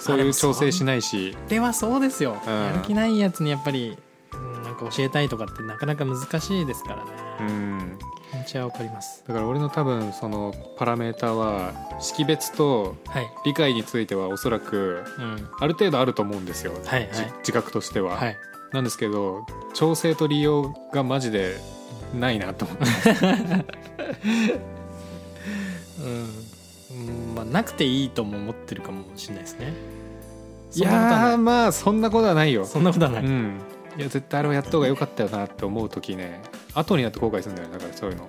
[0.01, 1.37] そういう調整しないし。
[1.49, 2.53] ではそうですよ、うん。
[2.53, 3.97] やる気ないやつにやっぱり、
[4.33, 7.99] うん、なんか教えたいとかってなかなか難しいですからね、うん。
[8.31, 9.25] 気持ちはわかります。
[9.27, 17.09] だから俺の多分そのパラメーターは識別とはい、理解についてはおそらくうん、ある程度あると思うんですよ、はい
[17.41, 18.37] 自覚としては、はい。
[18.73, 21.57] なんですけど調整と利用がマジで
[22.15, 23.65] ないなと思って
[25.99, 29.75] うん、うんまあなくていいとも思ってるかもしれないですね。
[30.75, 30.81] い。
[30.81, 32.65] やーまあそんなことはないよ。
[32.65, 33.61] そんなことはない、うん。
[33.99, 36.41] いや絶対あれをやった方が良かったよなって思う時ね
[36.73, 38.29] 後になって後悔するんだよねだからそういうの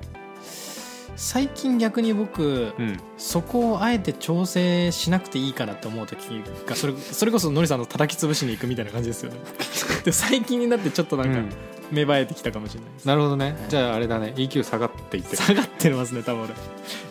[1.16, 2.98] 最近逆に僕、うん。
[3.18, 9.38] そこをあえて調整しなくていいかなって思う時がそれそれこそのりさんの叩き潰しに行くみたいな感じですよね。
[10.06, 11.50] で最近になってちょっとなんかうん。
[11.92, 13.56] 芽生えてきたかもしれないです、なるほどね。
[13.68, 14.34] じゃああれだね。
[14.36, 15.32] EQ 下がっていって。
[15.32, 16.54] る下がってますね多分俺。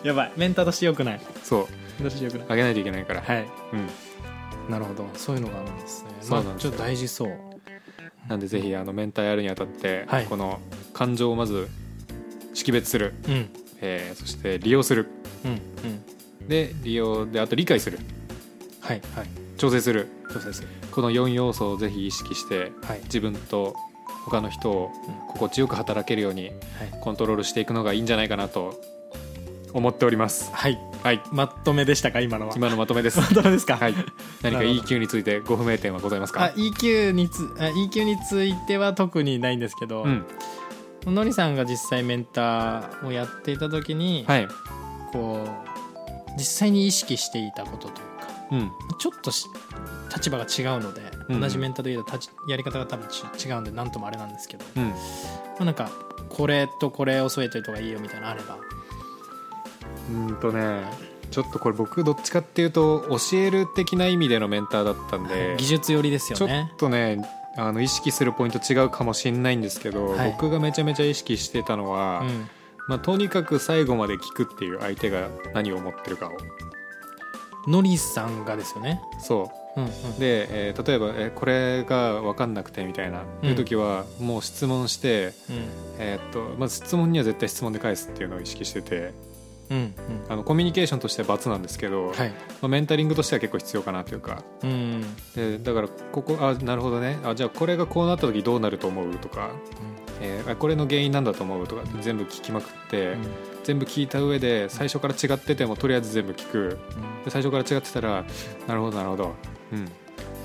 [0.03, 0.31] やばい。
[0.37, 1.21] メンターとしてよくない。
[1.43, 1.61] そう。
[1.61, 2.47] メンターとしてよくない。
[2.47, 3.21] 上げないといけないから。
[3.21, 3.45] はい。
[3.73, 4.71] うん。
[4.71, 5.05] なるほど。
[5.15, 6.09] そういうのがあるんですね。
[6.21, 6.71] そうなんですよ。
[6.71, 7.31] まあ、ちょっと大事そう。
[8.29, 10.25] なんでぜひあのメンターやるにあたって、はい。
[10.25, 10.61] この
[10.93, 11.67] 感情をまず
[12.53, 13.49] 識別する、うん
[13.81, 15.07] えーそして利用する。
[15.45, 16.47] うんうん。
[16.47, 17.99] で利用であと理解する。
[18.81, 19.27] はいはい。
[19.57, 20.07] 調整する。
[20.33, 20.67] 調整する。
[20.91, 23.01] この4要素をぜひ意識してはい。
[23.03, 23.75] 自分と
[24.25, 26.55] 他の人をうん心地よく働けるようにはい。
[27.01, 28.79] コントロールしていくのがいいんじゃないかなと
[29.73, 30.49] 思っております。
[30.53, 30.79] はい。
[31.03, 31.21] はい。
[31.31, 32.53] まとめでしたか今のは。
[32.57, 33.19] 今のまとめです。
[33.19, 33.77] まとめですか？
[33.77, 33.93] はい。
[34.41, 40.25] 何か EQ についてご不明点はございますあか EQ につあ EQ については特にないんですけど、うん
[41.05, 44.47] のりさんが実際メンターをやっていた時に、はい。
[45.11, 48.71] こう実際に意識していたことというかうん。
[48.99, 49.47] ちょっとし
[50.13, 51.41] 立場が違うので、うん。
[51.41, 52.05] 同じメンターといえど
[52.47, 54.93] やり方が多分ち違うんで何ともあれなんですけど、まうん。
[55.59, 55.89] あ、なんか
[56.29, 58.57] これとこれを添えといた方がいいよみたいなのあれば。
[60.11, 60.83] うんとね
[61.31, 67.21] ちょっとこれ僕どっちかっていうと教える的な意味でのメンターだったんで技術寄りですちょっよねとね
[67.57, 70.31] あの意識するポイント違うかもしれないんですけど、はい。
[70.31, 72.49] 僕がめちゃめちゃ意識してたのは、うん。
[72.87, 76.31] まあ、とにかく最後まで聞くっていう相手が何を思ってるかを。
[77.67, 79.01] のりさんがですよね。
[79.19, 79.81] そう。
[79.81, 79.89] んうん。
[79.89, 83.49] うで、えー例えば、えーこれが分かんなくてみたいな、うん。
[83.49, 85.55] いう時はもう質問して、うん。
[85.99, 89.13] えーっとまず質問には絶対質問で返すっていうのを意識してて
[89.69, 89.93] うん
[90.27, 92.29] あのコミュニケーションとしては×なんですけど、うんはい。
[92.29, 94.43] まあ、メンタリングとしては結構必要かなというか。
[94.63, 95.01] うん
[95.35, 97.19] でだからここあなるほどね。
[97.23, 99.51] あじゃあこれがこうなった時どうなると思うとか、
[100.21, 103.21] えーあこれの原因なんだと思うとか全部聞きまくって、うん。
[103.63, 106.79] 全部聞いた上で最初から違っててもとりあえず全部聞く。
[107.25, 108.25] で最初から違ってたら
[108.67, 109.35] なるほどなるほど。
[109.73, 109.85] うん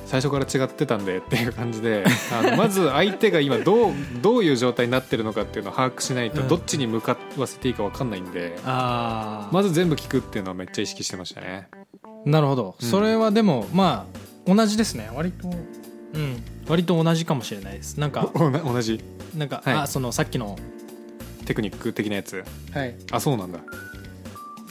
[0.06, 6.48] 最初から違ってたんでっていう感じであの まず相手が今どうどういう状態になってるのかっていうのを把握しないとうん。
[6.48, 11.68] どっちに向かわせていいか分かんないんで、ああまず全部聞くっていうのはめっちゃ意識してましたね。
[12.24, 12.88] なるほど、うん。
[12.88, 14.06] それはでもま
[14.46, 15.10] あ同じですね。
[15.14, 16.42] 割とうん。
[16.68, 17.98] 割と同じかもしれないです。
[17.98, 19.02] なんか 同じ？
[19.36, 19.74] なんか、はい。
[19.74, 20.56] あそのさっきの、
[21.44, 22.44] テクニック的なやつ。
[22.72, 23.58] はい、あそうなんだ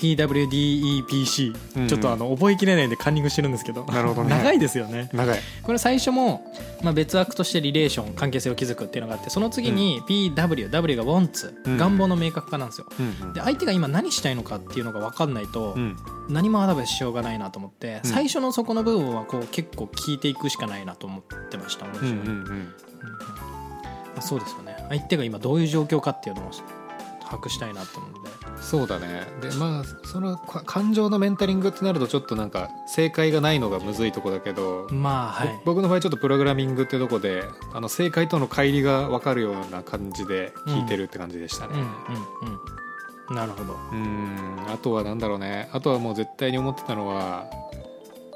[0.03, 1.87] PWDEPC、うんうん。
[1.87, 3.85] ちょっとあの覚えきれないんでカンニングしてるんですけど。
[3.85, 4.29] なるほどね。
[4.29, 5.09] 長いですよね。
[5.13, 5.39] 長い。
[5.61, 6.45] これ最初も、
[6.83, 11.77] まあ、別枠としてリレーション関係性を築くっていうのがあってその次に PWW が wants、うん。
[11.77, 12.87] 願望の明確化なんですよ。
[12.99, 13.33] うんうん。
[13.33, 15.95] で相手が今何したいのかっていうのが分かんないと、うん。
[16.29, 18.09] 何もアドバイスしようがないなと思って、うん。
[18.09, 22.07] 最初のそこの部分はこう結構聞いていくしかないなと思ってました、うんうんうん。
[22.07, 22.73] うん
[24.21, 24.77] そうですよね。
[24.89, 26.51] 相手が今どういう状況かっていうのを
[27.23, 28.29] 把握したいなと思うので
[28.63, 29.27] そうだね。
[29.41, 35.47] でまあそのか感情のメンタリングってなるとちょっとなんか正解がないのがむずいとこだけど、まあはい。
[35.65, 41.73] ぼ僕の場合ちょっとプログラミングってとこであの正解との乖離が分かるような感じで聞いてるって感じでしたね。
[41.73, 41.79] うん。
[41.81, 41.87] うん。
[43.29, 43.35] うん。
[43.35, 43.77] なるほど。
[43.91, 44.57] うん。
[44.67, 45.69] あとはなんだろうね。
[45.73, 47.45] あとはもう絶対に思ってたのは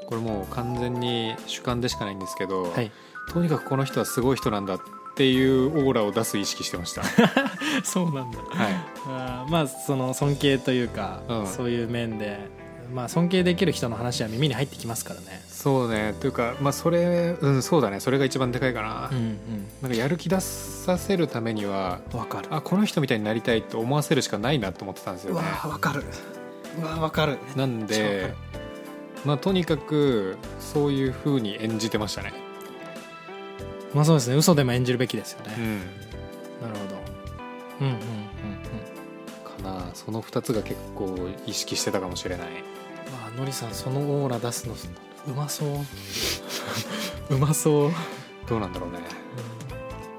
[0.08, 2.90] これもう完全に主観でしかないんですけど、はい。
[3.30, 4.80] とにかくこの人はすごい人なんだっ
[5.14, 7.02] ていうオーラを出す意識してました。
[7.84, 8.38] そうなんだ。
[8.38, 8.74] はい。
[9.06, 11.46] あーまあその尊敬というか、うん。
[11.46, 12.38] そういう面で
[12.94, 15.42] まあ尊敬できる人の話は耳に入ってきますからね。
[15.46, 16.14] そうね。
[16.18, 18.00] というかまあそれうんそうだね。
[18.00, 19.38] それが一番でかいかな、うん
[19.82, 22.48] なんかやる気出させるためにはかる。
[22.48, 25.42] あこの人みたいになりたいと思わせるしかないなと思ってたんですよね。
[25.64, 26.02] わかる。
[26.80, 27.36] うわわかる。
[27.56, 28.34] なんでる
[29.24, 32.32] まあとにかくそういう風に演じてましたね。
[33.94, 34.36] まあそうですね。
[34.36, 35.78] 嘘でも演じるべきですよね、うん。
[36.68, 36.96] なるほど。
[37.80, 38.00] うんうんうん
[39.62, 39.72] うん。
[39.72, 39.90] かな。
[39.94, 42.48] その2つが結構意識してたかもしれない。
[43.12, 44.74] まあのりさんそのオーラ出すの
[45.26, 45.68] うまそう。
[47.34, 47.92] うまそう、
[48.48, 48.98] どうなんだろうね。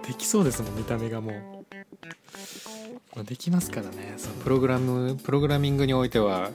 [0.09, 1.75] できそうですもん見た目がもう、
[3.15, 6.49] まあ、できますからねそのプログラムプログラミングにおいては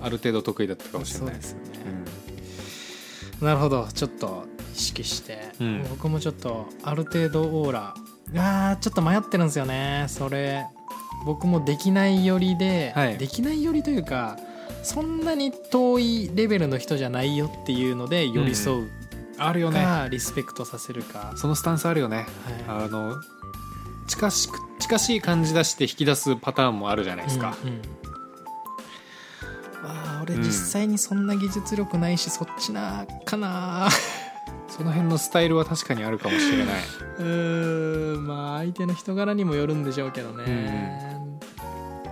[0.00, 1.34] ある程度得意だったかもしれない。
[1.34, 1.64] ですよね、
[3.40, 3.88] なるほど。
[3.92, 5.86] ちょっと意識して、うん。
[5.90, 7.94] 僕もちょっとある程度オーラ
[8.36, 10.06] あーちょっと迷ってるんですよね。
[10.08, 10.66] それ
[11.24, 13.18] 僕もできないよりで、はい。
[13.18, 14.38] できないよりというか
[14.82, 18.90] そんなに遠いレベルの人じゃないよっていうので寄り添う
[19.38, 22.16] あるよか、ねリスペクトさせるか、そのスタンスあるよね。
[22.16, 22.26] はい。
[22.86, 23.14] あの
[24.08, 27.82] 近しく近しい感じ出して引き出すパターンもあるじゃないですか、うんうん
[30.26, 30.42] 俺うん。
[30.42, 33.88] 実際にそんな技術力ないし、そっちなかな
[34.68, 36.76] その辺のスタイルは確かにあるかもしれない。
[37.18, 41.18] うーんまあ相手の人柄にもよるんでしょうけどね、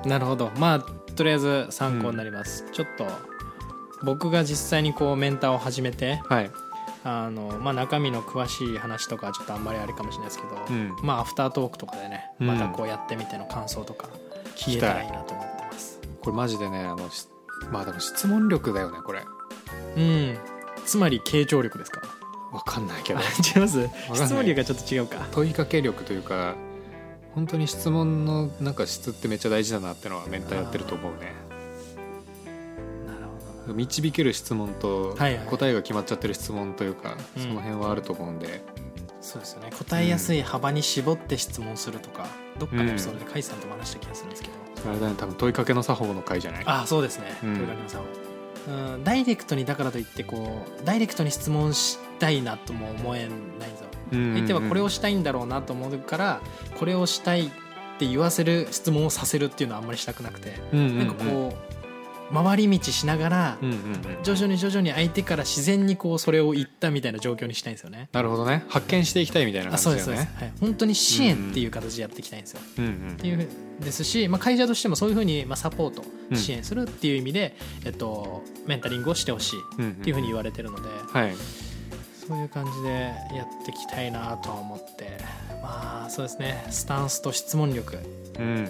[0.06, 0.50] なるほど。
[0.56, 3.06] まあとりあえず参考になります、うん、ちょっと
[4.02, 6.50] 僕が実際にこうメンターを始めて、はい、
[7.04, 14.08] あのまあ、中身の詳しい話とかちょっとあんまりあれかもしれないですけど、うん、まあアフタートークとかでねまたこうやってみての感想とか
[14.56, 17.08] 聞けたらいいなと思ってます、これマジでねあの
[17.70, 19.24] まあでも質問力だよねこれ。
[19.96, 20.38] うん。
[20.84, 22.02] つまり傾聴力ですか？
[22.52, 23.20] 分かんないけど。
[23.56, 23.88] 違います？
[24.14, 25.26] 質問力がちょっと違うか。
[25.32, 26.54] 問いかけ力というか
[27.34, 31.32] 本当に質問のなんか質ってめっちゃ大事だなってのはメンターやってると思うね。
[33.66, 38.62] 導ける質問と答えが決まっちゃってる質問というか、その辺はあると思うんで、
[39.22, 39.70] そうですよね。
[39.78, 42.26] 答えやすい幅に絞って質問するとか、
[42.58, 44.53] どっかのエピソードで甲斐さんと話した気がするんですけど、
[44.86, 46.62] あれだね多分問いかけの作法の回じゃない？
[46.66, 48.04] あそうですね、問いかけの作
[48.66, 48.72] 法。
[48.72, 56.40] うん、ダイレクトにだからといってこうダイレクトに質問したいなとも思えないぞ、相手はこれをしたいんだろうなと思うから
[56.78, 57.50] これをしたいっ
[57.98, 61.73] て言わせる質問をさせるっていうのはあんまりしたくなくて、なんかこう
[62.34, 63.58] 回り道しながら、
[64.22, 68.08] 徐々に徐々に相手から自然にこうそれを言ったみたいな状況にしたいんですよね。
[68.12, 68.64] なるほどね。
[68.68, 70.30] 発見していきたいみたいな感じだよね。
[70.36, 72.84] はい、本当に支援っていう形でやっていきたいんですよ、うん。
[72.84, 73.48] うん、っていう
[73.80, 76.04] ですし、まあ、会社としてもそういうふうにまあサポート
[76.34, 79.58] 支援するっていう意味で、えっと、メンタリングをしてほしい
[79.90, 81.34] っていうふうに言われてるので、はい、
[82.26, 82.88] そういう感じで
[83.34, 85.18] やっていきたいなとは思って。
[85.62, 86.66] まあそうですね。
[86.70, 87.96] スタンスと質問力、
[88.38, 88.66] うん、うん、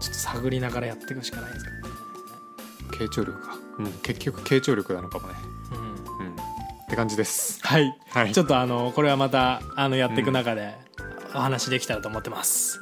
[0.00, 1.76] ちょっと探りながらやっていくしかないですかね
[2.86, 5.34] 傾聴力か、うん、結局傾聴力なのかもね、
[6.18, 6.26] うん。
[6.26, 6.36] うん、っ
[6.88, 7.58] て感じです。
[7.62, 10.74] はい、はい、ちょっとあのこれはまたあのやっていく中で
[11.34, 12.80] お話できたらと思ってます、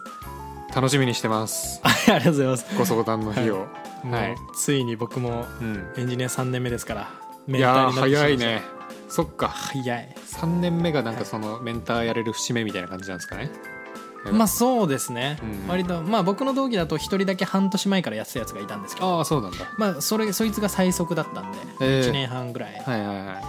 [0.74, 1.80] 楽しみにしてます。
[1.84, 2.66] ありがとうございます。
[2.78, 3.66] ご相談の日を、
[4.10, 5.46] はい、ついに僕も
[5.96, 7.10] エンジニア3年目ですから、
[7.48, 8.62] いや早いね。
[9.08, 9.48] そっか。
[9.48, 10.14] 早い。
[10.16, 13.50] 3年目がなんかそのメンターやれる節目みたいな感じなんですかね
[14.32, 19.18] まあそうですね、うん、割とまあ僕の同期だと一人だけ半年前からやってたやつがいたんですけど。
[19.18, 19.58] ああそうなんだ。
[19.76, 23.40] まあそれそいつが最速だったんで、えー、1年半ぐらい、はいはいは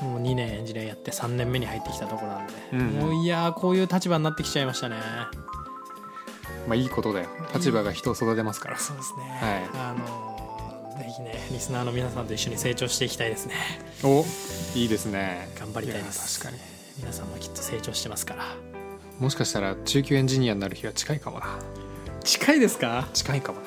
[0.00, 0.04] い。
[0.04, 4.96] もう2年エンジニアやって3年目に入ってきたところなんで、うん、もういやこういう立場になってきちゃいましたね。
[6.66, 7.28] まあいいことだよ。
[7.52, 8.78] 立場が人を育てますから。
[8.78, 13.54] そうですね、はい、あのぜひねリスナーの皆さんと一緒に成長していきたいですね。
[14.02, 14.24] お
[14.76, 15.48] いいですね。
[15.58, 16.40] 頑張りたいです。
[16.40, 16.74] 確かに。
[16.98, 18.73] 皆さんもきっと成長してますから
[19.20, 21.46] もしかしたら中級エンジニアになる日は近いかもな。
[22.22, 23.08] 近いですか？
[23.12, 23.60] 近いかも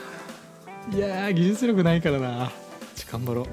[0.91, 0.97] な。
[0.97, 2.51] いや技術力ないからな。
[3.11, 3.45] 頑張ろう。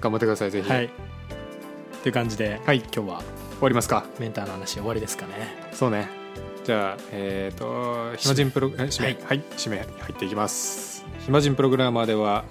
[0.00, 0.70] 頑張ってくださいぜひ。
[0.70, 0.90] はい。
[2.02, 3.04] という感じで、はい、今日は
[3.52, 4.04] 終わりますか？
[4.18, 5.32] メンターの話終わりですかね。
[5.72, 6.08] そうね。
[6.64, 11.04] じゃあえっ、ー、と暇人プロ締め、はい、はい、締め入っていきます。
[11.20, 12.44] 暇人プログラマーでは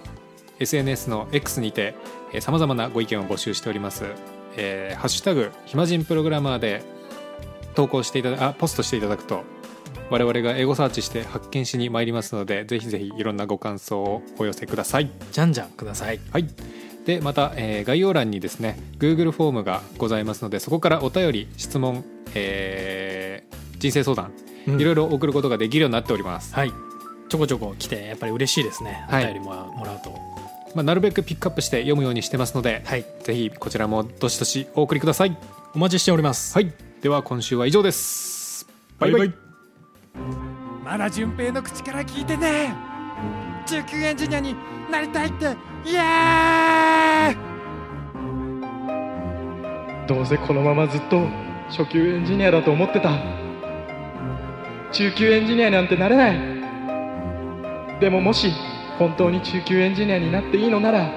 [0.60, 1.96] SNS の X にて
[2.42, 4.04] さまざまなご意見を募集しております、
[4.58, 6.84] えー、ハッシュタグ暇人プログラマーで
[7.76, 9.44] 投稿していただあポストしていただくと
[10.10, 15.10] 我々がエゴサーチして発見しに参りますのでぜひぜひいろんなご感想をお寄せください。
[15.32, 16.20] じゃんじゃんください。
[16.32, 16.48] はい。
[17.06, 22.04] でまた、えー、概要欄にですね Google フォームがございますのでそこからお便り質問、
[22.36, 24.32] えー、人生相談、
[24.68, 26.54] うん、いろいろ送ることができるようになっております。
[26.54, 26.74] はい。
[27.30, 29.06] ちょこちょこ来てやっぱり嬉しいですね。
[29.10, 29.52] お便りも
[29.86, 30.12] らうと、
[30.74, 35.38] まあ、なるべくピックアップして読むようにしてますので、はい、ぜひこちらもどしどしお送りください。
[35.76, 36.56] お待ちしております。
[36.56, 38.68] はいでは今週は以上です。
[39.00, 39.34] バイバイ。
[40.84, 42.76] まだ順平の口から聞いてね。
[43.66, 44.54] 中級エンジニアに
[44.92, 45.46] なりたいって。
[45.86, 47.38] イエーイ。
[50.08, 51.26] どうせこのままずっと
[51.70, 53.12] 初級エンジニアだと思ってた。
[54.92, 58.00] 中級エンジニアなんてなれない。
[58.02, 58.52] でももし
[58.98, 61.10] 本当に中級エンジニアになっていいのなら。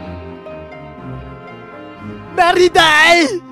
[2.36, 3.51] なりたい